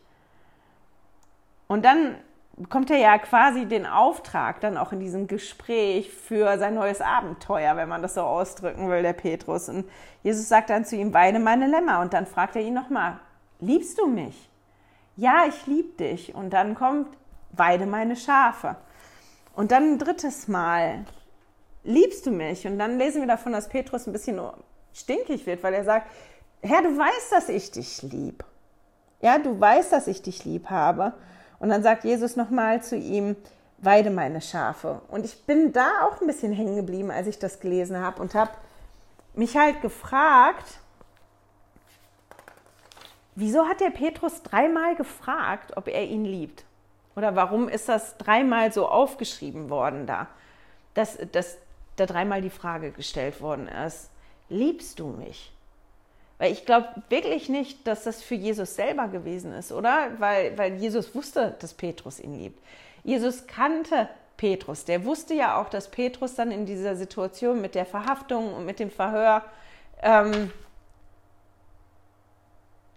[1.67, 2.17] Und dann
[2.57, 7.77] bekommt er ja quasi den Auftrag dann auch in diesem Gespräch für sein neues Abenteuer,
[7.77, 9.69] wenn man das so ausdrücken will, der Petrus.
[9.69, 9.89] Und
[10.23, 12.01] Jesus sagt dann zu ihm, weine meine Lämmer.
[12.01, 13.19] Und dann fragt er ihn nochmal,
[13.59, 14.49] liebst du mich?
[15.17, 16.35] Ja, ich liebe dich.
[16.35, 17.09] Und dann kommt,
[17.53, 18.77] weide meine Schafe.
[19.55, 21.05] Und dann ein drittes Mal,
[21.85, 22.67] liebst du mich?
[22.67, 24.41] Und dann lesen wir davon, dass Petrus ein bisschen
[24.93, 26.07] stinkig wird, weil er sagt,
[26.63, 28.45] Herr, du weißt, dass ich dich lieb.
[29.21, 31.13] Ja, du weißt, dass ich dich lieb habe.
[31.59, 33.37] Und dann sagt Jesus nochmal zu ihm,
[33.79, 35.03] weide meine Schafe.
[35.09, 38.35] Und ich bin da auch ein bisschen hängen geblieben, als ich das gelesen habe und
[38.35, 38.53] habe
[39.35, 40.81] mich halt gefragt,
[43.35, 46.65] wieso hat der Petrus dreimal gefragt, ob er ihn liebt?
[47.17, 50.29] Oder warum ist das dreimal so aufgeschrieben worden da?
[50.95, 51.59] Dass, dass
[51.97, 54.11] da dreimal die Frage gestellt worden ist,
[54.49, 55.53] liebst du mich?
[56.39, 60.11] Weil ich glaube wirklich nicht, dass das für Jesus selber gewesen ist, oder?
[60.19, 62.61] Weil, weil Jesus wusste, dass Petrus ihn liebt.
[63.05, 64.85] Jesus kannte Petrus.
[64.85, 68.81] Der wusste ja auch, dass Petrus dann in dieser Situation mit der Verhaftung und mit
[68.81, 69.45] dem Verhör
[70.03, 70.51] ähm,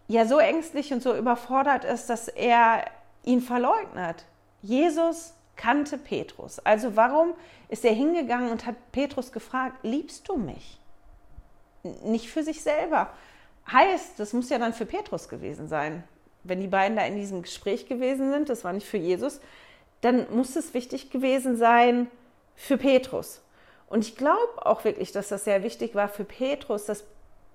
[0.07, 2.85] ja so ängstlich und so überfordert ist, dass er
[3.23, 4.25] ihn verleugnet.
[4.63, 6.59] Jesus kannte Petrus.
[6.59, 7.33] Also warum
[7.69, 10.79] ist er hingegangen und hat Petrus gefragt, liebst du mich?
[12.03, 13.09] Nicht für sich selber.
[13.71, 16.03] Heißt, das muss ja dann für Petrus gewesen sein.
[16.43, 19.39] Wenn die beiden da in diesem Gespräch gewesen sind, das war nicht für Jesus,
[20.01, 22.07] dann muss es wichtig gewesen sein
[22.55, 23.41] für Petrus.
[23.87, 27.03] Und ich glaube auch wirklich, dass das sehr wichtig war für Petrus, dass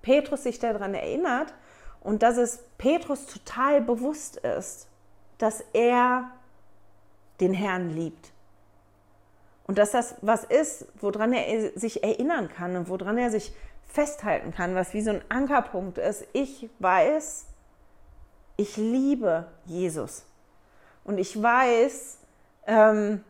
[0.01, 1.53] Petrus sich daran erinnert
[2.01, 4.87] und dass es Petrus total bewusst ist,
[5.37, 6.31] dass er
[7.41, 8.31] den Herrn liebt.
[9.67, 13.53] Und dass das was ist, woran er sich erinnern kann und woran er sich
[13.87, 16.25] festhalten kann, was wie so ein Ankerpunkt ist.
[16.33, 17.45] Ich weiß,
[18.57, 20.25] ich liebe Jesus.
[21.03, 22.17] Und ich weiß,
[22.67, 23.23] ähm,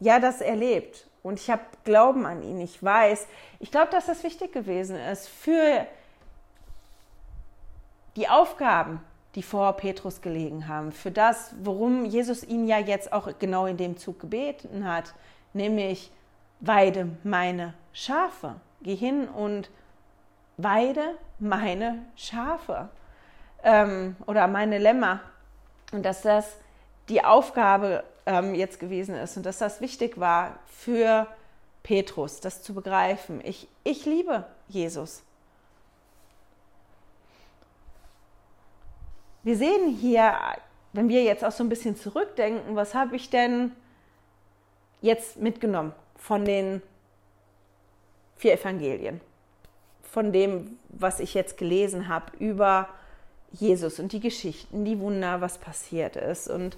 [0.00, 1.08] ja, dass er lebt.
[1.22, 2.60] Und ich habe Glauben an ihn.
[2.60, 3.26] Ich weiß,
[3.58, 5.86] ich glaube, dass das wichtig gewesen ist für
[8.16, 9.00] die Aufgaben,
[9.36, 13.76] die vor Petrus gelegen haben, für das, worum Jesus ihn ja jetzt auch genau in
[13.76, 15.14] dem Zug gebeten hat,
[15.52, 16.10] nämlich
[16.60, 18.56] weide meine Schafe.
[18.80, 19.70] Geh hin und
[20.56, 21.02] weide
[21.38, 22.88] meine Schafe
[23.62, 25.20] ähm, oder meine Lämmer.
[25.92, 26.56] Und dass das
[27.10, 31.26] die Aufgabe ähm, jetzt gewesen ist und dass das wichtig war für
[31.82, 33.42] Petrus, das zu begreifen.
[33.44, 35.25] Ich, ich liebe Jesus.
[39.46, 40.34] Wir sehen hier,
[40.92, 43.70] wenn wir jetzt auch so ein bisschen zurückdenken, was habe ich denn
[45.00, 46.82] jetzt mitgenommen von den
[48.34, 49.20] vier Evangelien?
[50.02, 52.88] Von dem, was ich jetzt gelesen habe über
[53.52, 56.48] Jesus und die Geschichten, die Wunder, was passiert ist.
[56.48, 56.76] Und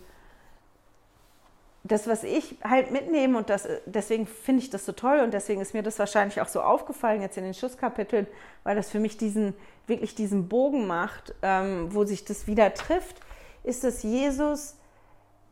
[1.84, 5.60] das, was ich halt mitnehme, und das, deswegen finde ich das so toll und deswegen
[5.60, 8.26] ist mir das wahrscheinlich auch so aufgefallen jetzt in den Schusskapiteln,
[8.64, 9.54] weil das für mich diesen,
[9.86, 13.16] wirklich diesen Bogen macht, ähm, wo sich das wieder trifft,
[13.64, 14.76] ist, dass Jesus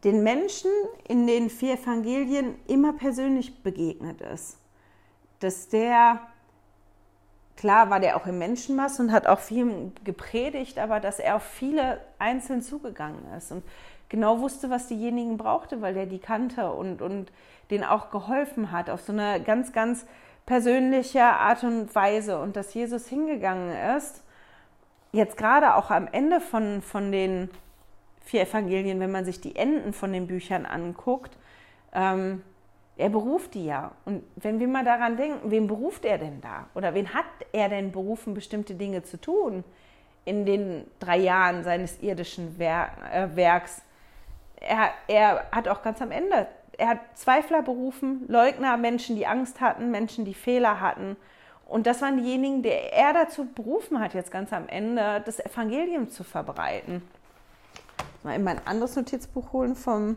[0.04, 0.70] den Menschen
[1.08, 4.58] in den vier Evangelien immer persönlich begegnet ist.
[5.40, 6.20] Dass der,
[7.56, 11.42] klar war der auch im Menschenmass und hat auch viel gepredigt, aber dass er auf
[11.42, 13.52] viele einzeln zugegangen ist.
[13.52, 13.64] Und
[14.09, 17.32] genau wusste, was diejenigen brauchte, weil der die kannte und, und
[17.70, 20.07] denen auch geholfen hat auf so eine ganz, ganz
[20.44, 22.38] persönliche Art und Weise.
[22.40, 24.22] Und dass Jesus hingegangen ist,
[25.12, 27.50] jetzt gerade auch am Ende von, von den
[28.24, 31.36] vier Evangelien, wenn man sich die Enden von den Büchern anguckt,
[31.92, 32.42] ähm,
[32.98, 33.92] er beruft die ja.
[34.04, 36.66] Und wenn wir mal daran denken, wen beruft er denn da?
[36.74, 39.64] Oder wen hat er denn berufen, bestimmte Dinge zu tun
[40.24, 43.82] in den drei Jahren seines irdischen äh, Werks?
[44.68, 46.48] Er, er hat auch ganz am Ende,
[46.78, 51.16] er hat Zweifler berufen, Leugner, Menschen, die Angst hatten, Menschen, die Fehler hatten.
[51.66, 56.10] Und das waren diejenigen, die er dazu berufen hat, jetzt ganz am Ende das Evangelium
[56.10, 57.02] zu verbreiten.
[58.22, 60.16] Mal in mein anderes Notizbuch holen vom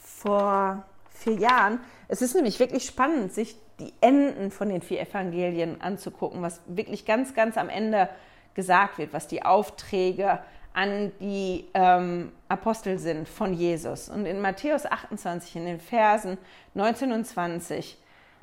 [0.00, 1.80] vor vier Jahren.
[2.08, 7.06] Es ist nämlich wirklich spannend, sich die Enden von den vier Evangelien anzugucken, was wirklich
[7.06, 8.08] ganz, ganz am Ende
[8.54, 10.40] gesagt wird, was die Aufträge
[10.72, 14.08] an die ähm, Apostel sind von Jesus.
[14.08, 16.38] Und in Matthäus 28, in den Versen
[16.74, 17.98] 19 und 20,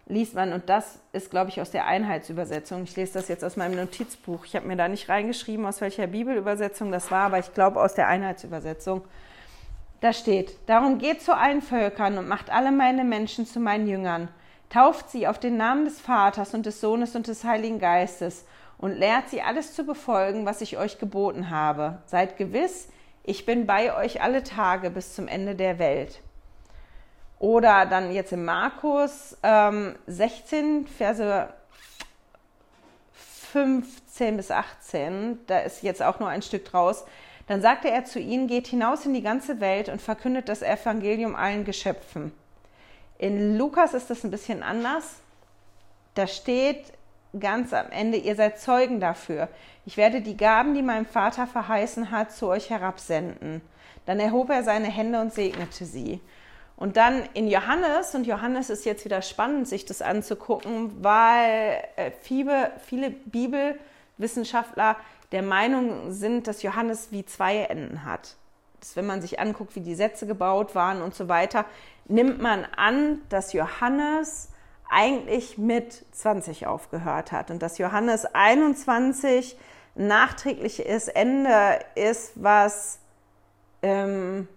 [0.07, 2.83] liest man, und das ist, glaube ich, aus der Einheitsübersetzung.
[2.83, 4.45] Ich lese das jetzt aus meinem Notizbuch.
[4.45, 7.93] Ich habe mir da nicht reingeschrieben, aus welcher Bibelübersetzung das war, aber ich glaube aus
[7.93, 9.03] der Einheitsübersetzung.
[9.99, 14.29] Da steht, darum geht zu allen Völkern und macht alle meine Menschen zu meinen Jüngern.
[14.69, 18.45] Tauft sie auf den Namen des Vaters und des Sohnes und des Heiligen Geistes
[18.77, 21.99] und lehrt sie alles zu befolgen, was ich euch geboten habe.
[22.05, 22.89] Seid gewiss,
[23.23, 26.21] ich bin bei euch alle Tage bis zum Ende der Welt.
[27.39, 31.53] Oder dann jetzt in Markus ähm, 16, Verse
[33.51, 37.05] 15 bis 18, da ist jetzt auch nur ein Stück draus.
[37.47, 41.35] Dann sagte er zu ihnen, geht hinaus in die ganze Welt und verkündet das Evangelium
[41.35, 42.33] allen Geschöpfen.
[43.17, 45.15] In Lukas ist das ein bisschen anders.
[46.13, 46.93] Da steht
[47.39, 49.49] ganz am Ende, ihr seid Zeugen dafür.
[49.85, 53.61] Ich werde die Gaben, die mein Vater verheißen hat, zu euch herabsenden.
[54.05, 56.21] Dann erhob er seine Hände und segnete sie.
[56.77, 62.11] Und dann in Johannes, und Johannes ist jetzt wieder spannend, sich das anzugucken, weil äh,
[62.21, 64.95] viele, viele Bibelwissenschaftler
[65.31, 68.35] der Meinung sind, dass Johannes wie zwei Enden hat.
[68.79, 71.65] Dass wenn man sich anguckt, wie die Sätze gebaut waren und so weiter,
[72.05, 74.49] nimmt man an, dass Johannes
[74.89, 79.57] eigentlich mit 20 aufgehört hat und dass Johannes 21
[79.95, 82.99] nachträgliches Ende ist, was
[83.81, 84.47] ähm,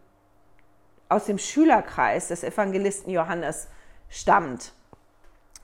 [1.09, 3.69] aus dem Schülerkreis des Evangelisten Johannes
[4.09, 4.73] stammt.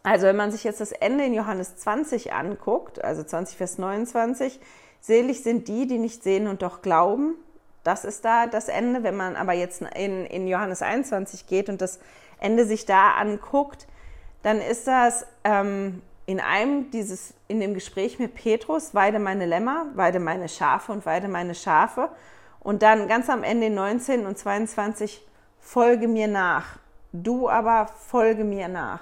[0.02, 4.60] Also wenn man sich jetzt das Ende in Johannes 20 anguckt, also 20 Vers 29,
[5.00, 7.34] selig sind die, die nicht sehen und doch glauben.
[7.82, 9.02] Das ist da das Ende.
[9.02, 12.00] Wenn man aber jetzt in, in Johannes 21 geht und das
[12.38, 13.86] Ende sich da anguckt,
[14.46, 19.86] dann ist das ähm, in einem dieses, in dem Gespräch mit Petrus, weide meine Lämmer,
[19.94, 22.10] weide meine Schafe und weide meine Schafe.
[22.60, 25.20] Und dann ganz am Ende 19 und 22,
[25.58, 26.78] folge mir nach.
[27.12, 29.00] Du aber folge mir nach.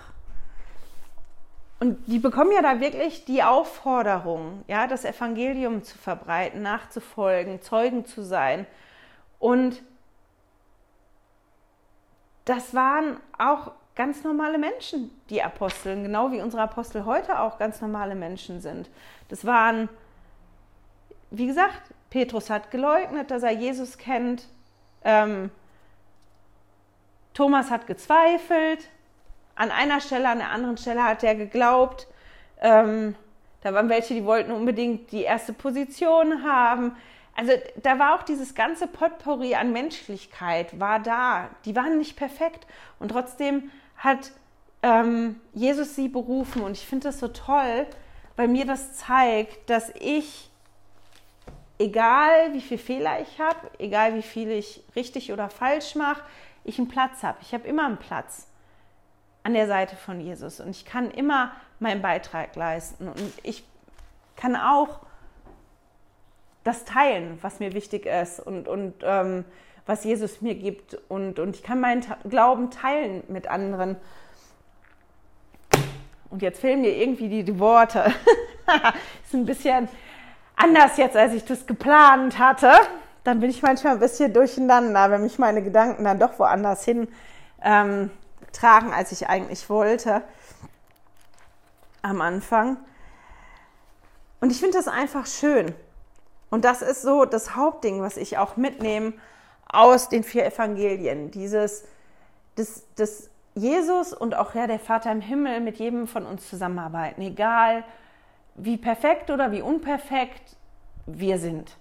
[1.79, 8.07] Und die bekommen ja da wirklich die Aufforderung, ja, das Evangelium zu verbreiten, nachzufolgen, Zeugen
[8.07, 8.67] zu sein.
[9.39, 9.83] Und
[12.47, 17.81] das waren auch ganz normale Menschen, die Aposteln, genau wie unsere Apostel heute auch ganz
[17.81, 18.91] normale Menschen sind.
[19.29, 19.89] Das waren,
[21.31, 24.49] wie gesagt, Petrus hat geleugnet, dass er Jesus kennt.
[25.05, 25.51] Ähm,
[27.35, 28.89] Thomas hat gezweifelt.
[29.57, 32.09] An einer Stelle, an der anderen Stelle hat er geglaubt.
[32.61, 33.15] Ähm,
[33.63, 36.97] da waren welche, die wollten unbedingt die erste Position haben.
[37.37, 41.49] Also da war auch dieses ganze Potpourri an Menschlichkeit war da.
[41.65, 42.67] Die waren nicht perfekt
[42.99, 44.33] und trotzdem hat
[44.83, 46.63] ähm, Jesus sie berufen.
[46.63, 47.87] Und ich finde das so toll,
[48.37, 50.51] weil mir das zeigt, dass ich,
[51.79, 56.23] egal wie viel Fehler ich habe, egal wie viel ich richtig oder falsch mache,
[56.65, 57.39] ich einen Platz habe.
[57.43, 58.49] Ich habe immer einen Platz
[59.43, 63.65] an der Seite von Jesus und ich kann immer meinen Beitrag leisten und ich
[64.37, 65.01] kann auch
[66.65, 69.45] das teilen, was mir wichtig ist und, und ähm,
[69.87, 70.99] was Jesus mir gibt.
[71.09, 73.97] Und, und ich kann meinen Glauben teilen mit anderen.
[76.31, 78.13] Und jetzt fehlen mir irgendwie die, die Worte.
[79.25, 79.89] ist ein bisschen
[80.57, 82.73] anders jetzt, als ich das geplant hatte.
[83.25, 87.09] Dann bin ich manchmal ein bisschen durcheinander, wenn mich meine Gedanken dann doch woanders hin
[87.63, 88.11] ähm,
[88.53, 90.23] tragen, als ich eigentlich wollte
[92.03, 92.77] am Anfang.
[94.41, 95.75] Und ich finde das einfach schön.
[96.51, 99.15] Und das ist so das Hauptding, was ich auch mitnehme
[99.75, 101.31] aus den vier Evangelien.
[101.31, 101.85] Dieses,
[102.57, 107.23] das, das Jesus und auch ja, der Vater im Himmel mit jedem von uns zusammenarbeiten,
[107.23, 107.85] egal
[108.57, 110.57] wie perfekt oder wie unperfekt
[111.07, 111.77] wir sind.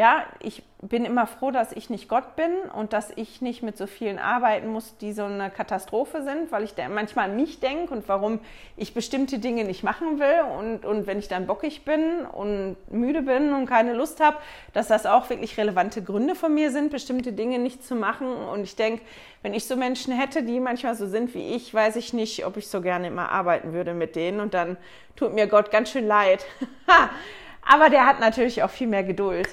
[0.00, 3.76] Ja, ich bin immer froh, dass ich nicht Gott bin und dass ich nicht mit
[3.76, 7.92] so vielen arbeiten muss, die so eine Katastrophe sind, weil ich manchmal an mich denke
[7.92, 8.40] und warum
[8.78, 10.40] ich bestimmte Dinge nicht machen will.
[10.58, 14.38] Und, und wenn ich dann bockig bin und müde bin und keine Lust habe,
[14.72, 18.32] dass das auch wirklich relevante Gründe von mir sind, bestimmte Dinge nicht zu machen.
[18.32, 19.02] Und ich denke,
[19.42, 22.56] wenn ich so Menschen hätte, die manchmal so sind wie ich, weiß ich nicht, ob
[22.56, 24.40] ich so gerne immer arbeiten würde mit denen.
[24.40, 24.78] Und dann
[25.14, 26.46] tut mir Gott ganz schön leid.
[27.70, 29.50] Aber der hat natürlich auch viel mehr Geduld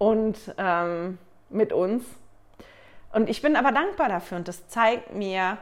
[0.00, 1.18] und ähm,
[1.50, 2.04] mit uns.
[3.12, 5.58] Und ich bin aber dankbar dafür und das zeigt mir,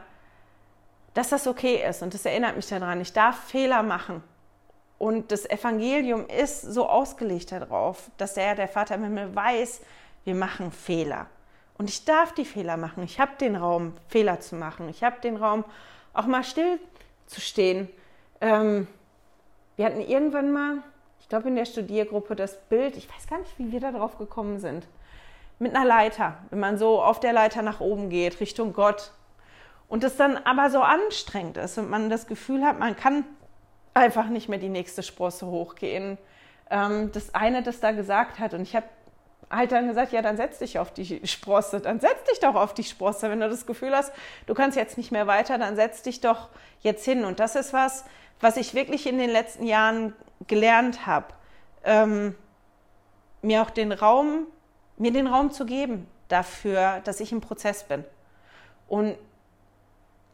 [1.13, 3.01] dass das okay ist und das erinnert mich daran.
[3.01, 4.23] Ich darf Fehler machen.
[4.97, 9.81] Und das Evangelium ist so ausgelegt darauf, dass er, der Vater im Himmel, weiß,
[10.23, 11.27] wir machen Fehler.
[11.77, 13.03] Und ich darf die Fehler machen.
[13.03, 14.87] Ich habe den Raum, Fehler zu machen.
[14.87, 15.65] Ich habe den Raum,
[16.13, 16.79] auch mal still
[17.25, 17.89] zu stehen.
[18.39, 18.87] Ähm,
[19.75, 20.83] wir hatten irgendwann mal,
[21.29, 24.17] ich glaube in der Studiergruppe das Bild, ich weiß gar nicht, wie wir da drauf
[24.17, 24.87] gekommen sind,
[25.59, 29.11] mit einer Leiter, wenn man so auf der Leiter nach oben geht, Richtung Gott.
[29.87, 33.25] Und es dann aber so anstrengend ist und man das Gefühl hat, man kann
[33.93, 36.17] einfach nicht mehr die nächste Sprosse hochgehen.
[36.71, 38.87] Ähm, das eine, das da gesagt hat, und ich habe
[39.51, 42.73] halt dann gesagt, ja, dann setz dich auf die Sprosse, dann setz dich doch auf
[42.73, 43.29] die Sprosse.
[43.29, 44.11] Wenn du das Gefühl hast,
[44.47, 46.49] du kannst jetzt nicht mehr weiter, dann setz dich doch
[46.79, 47.23] jetzt hin.
[47.23, 48.03] Und das ist was,
[48.39, 50.13] was ich wirklich in den letzten Jahren
[50.47, 51.27] gelernt habe,
[51.83, 52.35] ähm,
[53.41, 54.47] mir auch den Raum,
[54.97, 58.03] mir den Raum zu geben dafür, dass ich im Prozess bin.
[58.87, 59.15] Und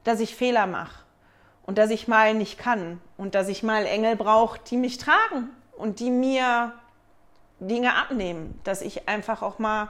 [0.03, 1.03] dass ich Fehler mache.
[1.65, 3.01] Und dass ich mal nicht kann.
[3.17, 5.49] Und dass ich mal Engel brauche, die mich tragen.
[5.77, 6.73] Und die mir
[7.59, 9.89] Dinge abnehmen, dass ich einfach auch mal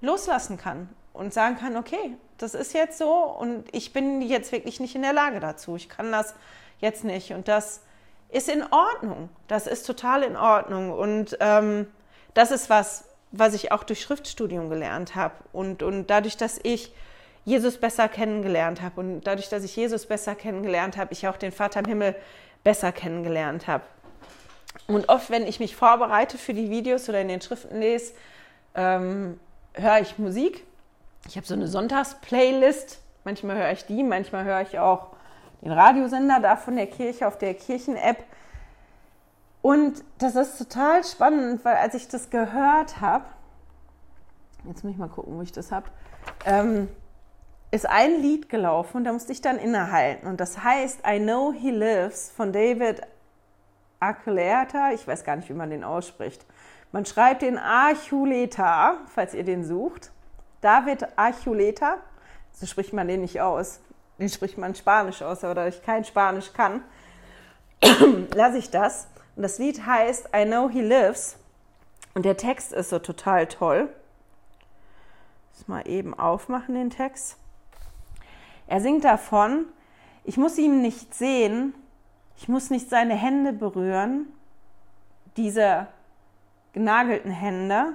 [0.00, 0.88] loslassen kann.
[1.12, 3.10] Und sagen kann, okay, das ist jetzt so.
[3.10, 5.76] Und ich bin jetzt wirklich nicht in der Lage dazu.
[5.76, 6.34] Ich kann das
[6.80, 7.82] jetzt nicht und das
[8.28, 9.28] ist in Ordnung.
[9.48, 10.92] Das ist total in Ordnung.
[10.92, 11.86] Und ähm,
[12.34, 15.34] das ist was, was ich auch durch Schriftstudium gelernt habe.
[15.52, 16.92] Und, und dadurch, dass ich
[17.44, 21.52] Jesus besser kennengelernt habe und dadurch, dass ich Jesus besser kennengelernt habe, ich auch den
[21.52, 22.16] Vater im Himmel
[22.64, 23.84] besser kennengelernt habe.
[24.88, 28.12] Und oft, wenn ich mich vorbereite für die Videos oder in den Schriften lese,
[28.74, 29.38] ähm,
[29.74, 30.64] höre ich Musik.
[31.28, 33.00] Ich habe so eine Sonntagsplaylist.
[33.24, 35.15] Manchmal höre ich die, manchmal höre ich auch
[35.62, 38.24] den Radiosender da von der Kirche auf der Kirchen-App.
[39.62, 43.24] Und das ist total spannend, weil als ich das gehört habe,
[44.64, 45.86] jetzt muss ich mal gucken, wo ich das habe,
[46.44, 46.88] ähm,
[47.70, 50.28] ist ein Lied gelaufen und da musste ich dann innehalten.
[50.28, 53.02] Und das heißt I Know He Lives von David
[53.98, 54.92] Archuleta.
[54.92, 56.46] Ich weiß gar nicht, wie man den ausspricht.
[56.92, 60.12] Man schreibt den Archuleta, falls ihr den sucht.
[60.60, 61.96] David Archuleta.
[62.52, 63.80] So spricht man den nicht aus
[64.18, 66.82] den spricht man Spanisch aus, aber da ich kein Spanisch kann,
[68.34, 69.08] lasse ich das.
[69.36, 71.36] Und das Lied heißt I Know He Lives.
[72.14, 73.88] Und der Text ist so total toll.
[75.58, 77.36] Ich mal eben aufmachen, den Text.
[78.66, 79.66] Er singt davon,
[80.24, 81.74] ich muss ihn nicht sehen,
[82.36, 84.26] ich muss nicht seine Hände berühren,
[85.36, 85.86] diese
[86.72, 87.94] genagelten Hände,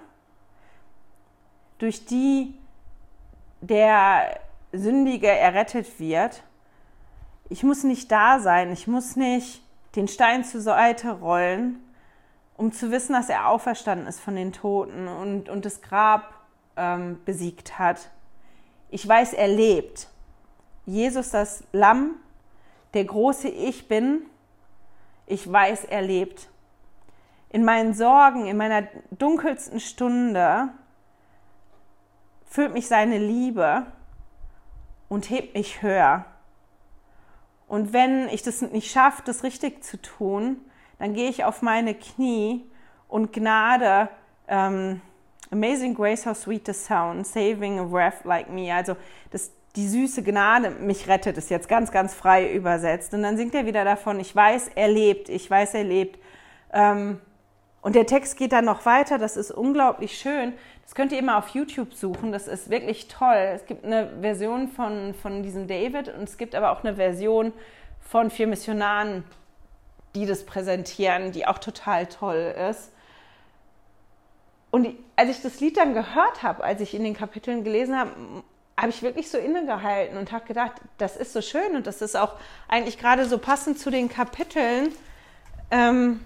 [1.78, 2.56] durch die
[3.62, 4.40] der
[4.72, 6.44] Sündige errettet wird.
[7.50, 9.64] Ich muss nicht da sein, ich muss nicht
[9.96, 11.84] den Stein zur Seite rollen,
[12.56, 16.34] um zu wissen, dass er auferstanden ist von den Toten und, und das Grab
[16.78, 18.10] ähm, besiegt hat.
[18.90, 20.08] Ich weiß, er lebt.
[20.86, 22.16] Jesus, das Lamm,
[22.94, 24.26] der große Ich bin,
[25.28, 26.50] ich weiß, er lebt.
[27.50, 30.70] In meinen Sorgen, in meiner dunkelsten Stunde
[32.46, 33.86] füllt mich seine Liebe
[35.12, 36.24] und hebt mich höher.
[37.68, 40.56] Und wenn ich das nicht schaffe, das richtig zu tun,
[41.00, 42.64] dann gehe ich auf meine Knie
[43.10, 44.08] und Gnade,
[44.48, 45.02] ähm,
[45.52, 48.74] Amazing Grace, how sweet the sound, saving a wrath like me.
[48.74, 48.96] Also
[49.32, 53.14] das, die süße Gnade mich rettet, ist jetzt ganz, ganz frei übersetzt.
[53.14, 56.20] Und dann singt er wieder davon, ich weiß, er lebt, ich weiß, er lebt.
[56.72, 57.20] Ähm,
[57.82, 60.54] Und der Text geht dann noch weiter, das ist unglaublich schön.
[60.84, 63.52] Das könnt ihr immer auf YouTube suchen, das ist wirklich toll.
[63.54, 67.54] Es gibt eine Version von, von diesem David und es gibt aber auch eine Version
[68.02, 69.24] von vier Missionaren,
[70.16, 72.92] die das präsentieren, die auch total toll ist.
[74.70, 78.12] Und als ich das Lied dann gehört habe, als ich in den Kapiteln gelesen habe,
[78.78, 82.16] habe ich wirklich so innegehalten und habe gedacht, das ist so schön und das ist
[82.16, 82.34] auch
[82.68, 84.94] eigentlich gerade so passend zu den Kapiteln,
[85.70, 86.26] ähm,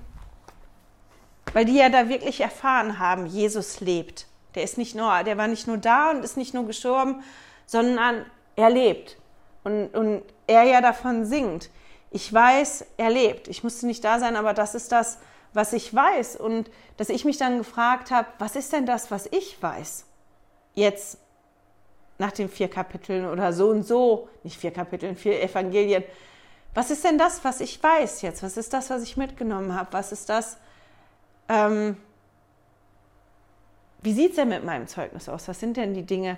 [1.53, 4.27] weil die ja da wirklich erfahren haben, Jesus lebt.
[4.55, 7.23] Der ist nicht nur, der war nicht nur da und ist nicht nur gestorben,
[7.65, 8.25] sondern
[8.55, 9.17] er lebt.
[9.63, 11.69] Und, und er ja davon singt.
[12.11, 13.47] Ich weiß, er lebt.
[13.47, 15.17] Ich musste nicht da sein, aber das ist das,
[15.53, 16.37] was ich weiß.
[16.37, 20.05] Und dass ich mich dann gefragt habe, was ist denn das, was ich weiß?
[20.75, 21.17] Jetzt
[22.17, 26.03] nach den vier Kapiteln oder so und so, nicht vier Kapiteln, vier Evangelien.
[26.73, 28.43] Was ist denn das, was ich weiß jetzt?
[28.43, 29.91] Was ist das, was ich mitgenommen habe?
[29.91, 30.57] Was ist das?
[31.49, 31.97] Ähm,
[34.05, 35.47] wie sieht es denn mit meinem Zeugnis aus?
[35.47, 36.37] Was sind denn die Dinge,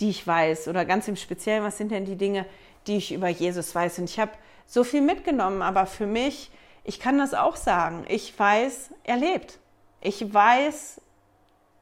[0.00, 0.66] die ich weiß?
[0.66, 2.44] Oder ganz im Speziellen, was sind denn die Dinge,
[2.88, 4.00] die ich über Jesus weiß?
[4.00, 4.32] Und ich habe
[4.66, 6.50] so viel mitgenommen, aber für mich,
[6.82, 8.04] ich kann das auch sagen.
[8.08, 9.60] Ich weiß, er lebt.
[10.00, 11.00] Ich weiß,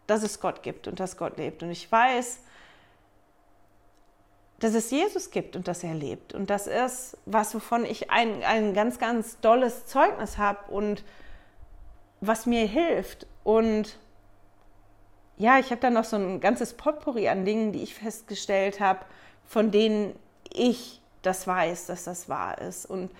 [0.07, 1.63] dass es Gott gibt und dass Gott lebt.
[1.63, 2.41] Und ich weiß,
[4.59, 6.35] dass es Jesus gibt und dass er lebt.
[6.35, 11.03] Und das ist was, wovon ich ein, ein ganz, ganz dolles Zeugnis habe und
[12.21, 13.27] was mir hilft.
[13.45, 13.99] Und
[15.37, 19.01] ja, ich habe dann noch so ein ganzes Potpourri an Dingen, die ich festgestellt habe,
[19.45, 20.15] von denen
[20.53, 22.87] ich das weiß, dass das wahr ist.
[22.87, 23.11] Und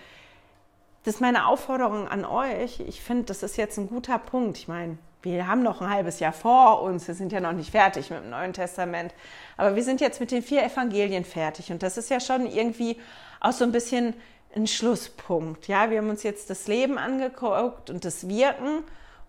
[1.03, 2.79] das ist meine Aufforderung an euch.
[2.81, 4.57] Ich finde, das ist jetzt ein guter Punkt.
[4.57, 7.71] Ich meine, wir haben noch ein halbes Jahr vor uns, wir sind ja noch nicht
[7.71, 9.13] fertig mit dem Neuen Testament,
[9.55, 12.99] aber wir sind jetzt mit den vier Evangelien fertig und das ist ja schon irgendwie
[13.39, 14.13] auch so ein bisschen
[14.53, 15.67] ein Schlusspunkt.
[15.67, 18.83] Ja, wir haben uns jetzt das Leben angeguckt und das Wirken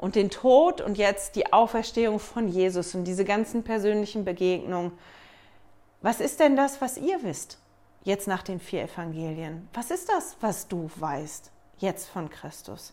[0.05, 4.93] und den Tod und jetzt die Auferstehung von Jesus und diese ganzen persönlichen Begegnungen.
[6.03, 7.57] Was ist denn das, was ihr wisst
[8.03, 9.67] jetzt nach den vier Evangelien?
[9.73, 12.93] Was ist das, was du weißt jetzt von Christus?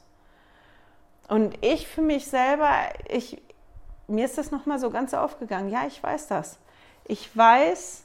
[1.27, 2.71] Und ich für mich selber,
[3.09, 3.41] ich,
[4.07, 5.69] mir ist das nochmal so ganz aufgegangen.
[5.69, 6.59] Ja, ich weiß das.
[7.03, 8.03] Ich weiß,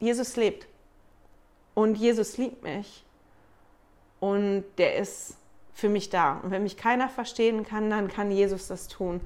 [0.00, 0.66] Jesus lebt.
[1.74, 3.04] Und Jesus liebt mich.
[4.18, 5.37] Und der ist
[5.78, 6.40] für mich da.
[6.42, 9.20] Und wenn mich keiner verstehen kann, dann kann Jesus das tun.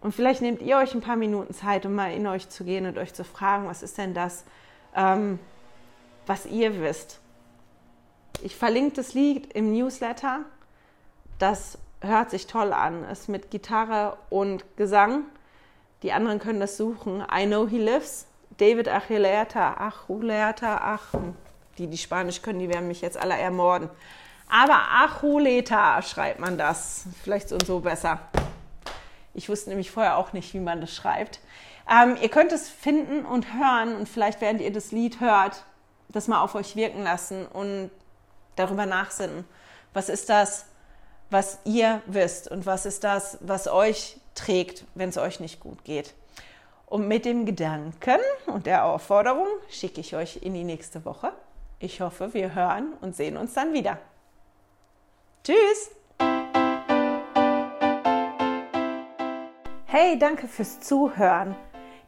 [0.00, 2.86] Und vielleicht nehmt ihr euch ein paar Minuten Zeit, um mal in euch zu gehen
[2.86, 4.44] und euch zu fragen, was ist denn das,
[4.96, 5.38] ähm,
[6.26, 7.20] was ihr wisst,
[8.42, 10.40] ich verlinke das Lied im Newsletter.
[11.38, 13.04] Das hört sich toll an.
[13.04, 15.22] Ist mit Gitarre und Gesang.
[16.02, 17.22] Die anderen können das suchen.
[17.32, 18.26] I Know He Lives.
[18.56, 21.14] David Achilleata, Achuleta, ach,
[21.78, 23.88] die, die Spanisch können, die werden mich jetzt alle ermorden.
[24.48, 27.04] Aber Achuleta schreibt man das.
[27.22, 28.18] Vielleicht so und so besser.
[29.32, 31.40] Ich wusste nämlich vorher auch nicht, wie man das schreibt.
[31.88, 35.64] Ähm, ihr könnt es finden und hören und vielleicht, während ihr das Lied hört,
[36.08, 37.90] das mal auf euch wirken lassen und
[38.56, 39.44] darüber nachsinnen.
[39.92, 40.66] Was ist das,
[41.30, 45.84] was ihr wisst und was ist das, was euch trägt, wenn es euch nicht gut
[45.84, 46.14] geht?
[46.86, 51.32] Und mit dem Gedanken und der Aufforderung schicke ich euch in die nächste Woche.
[51.82, 53.96] Ich hoffe, wir hören und sehen uns dann wieder.
[55.42, 55.90] Tschüss!
[59.86, 61.56] Hey, danke fürs Zuhören.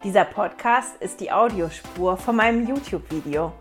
[0.04, 3.54] Dieser Podcast ist die Audiospur von meinem YouTube-Video.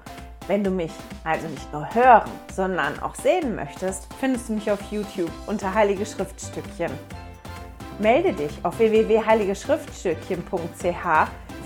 [0.47, 0.91] Wenn du mich
[1.23, 6.05] also nicht nur hören, sondern auch sehen möchtest, findest du mich auf YouTube unter Heilige
[6.05, 6.91] Schriftstückchen.
[7.99, 11.50] Melde dich auf www.heiligeschriftstückchen.ch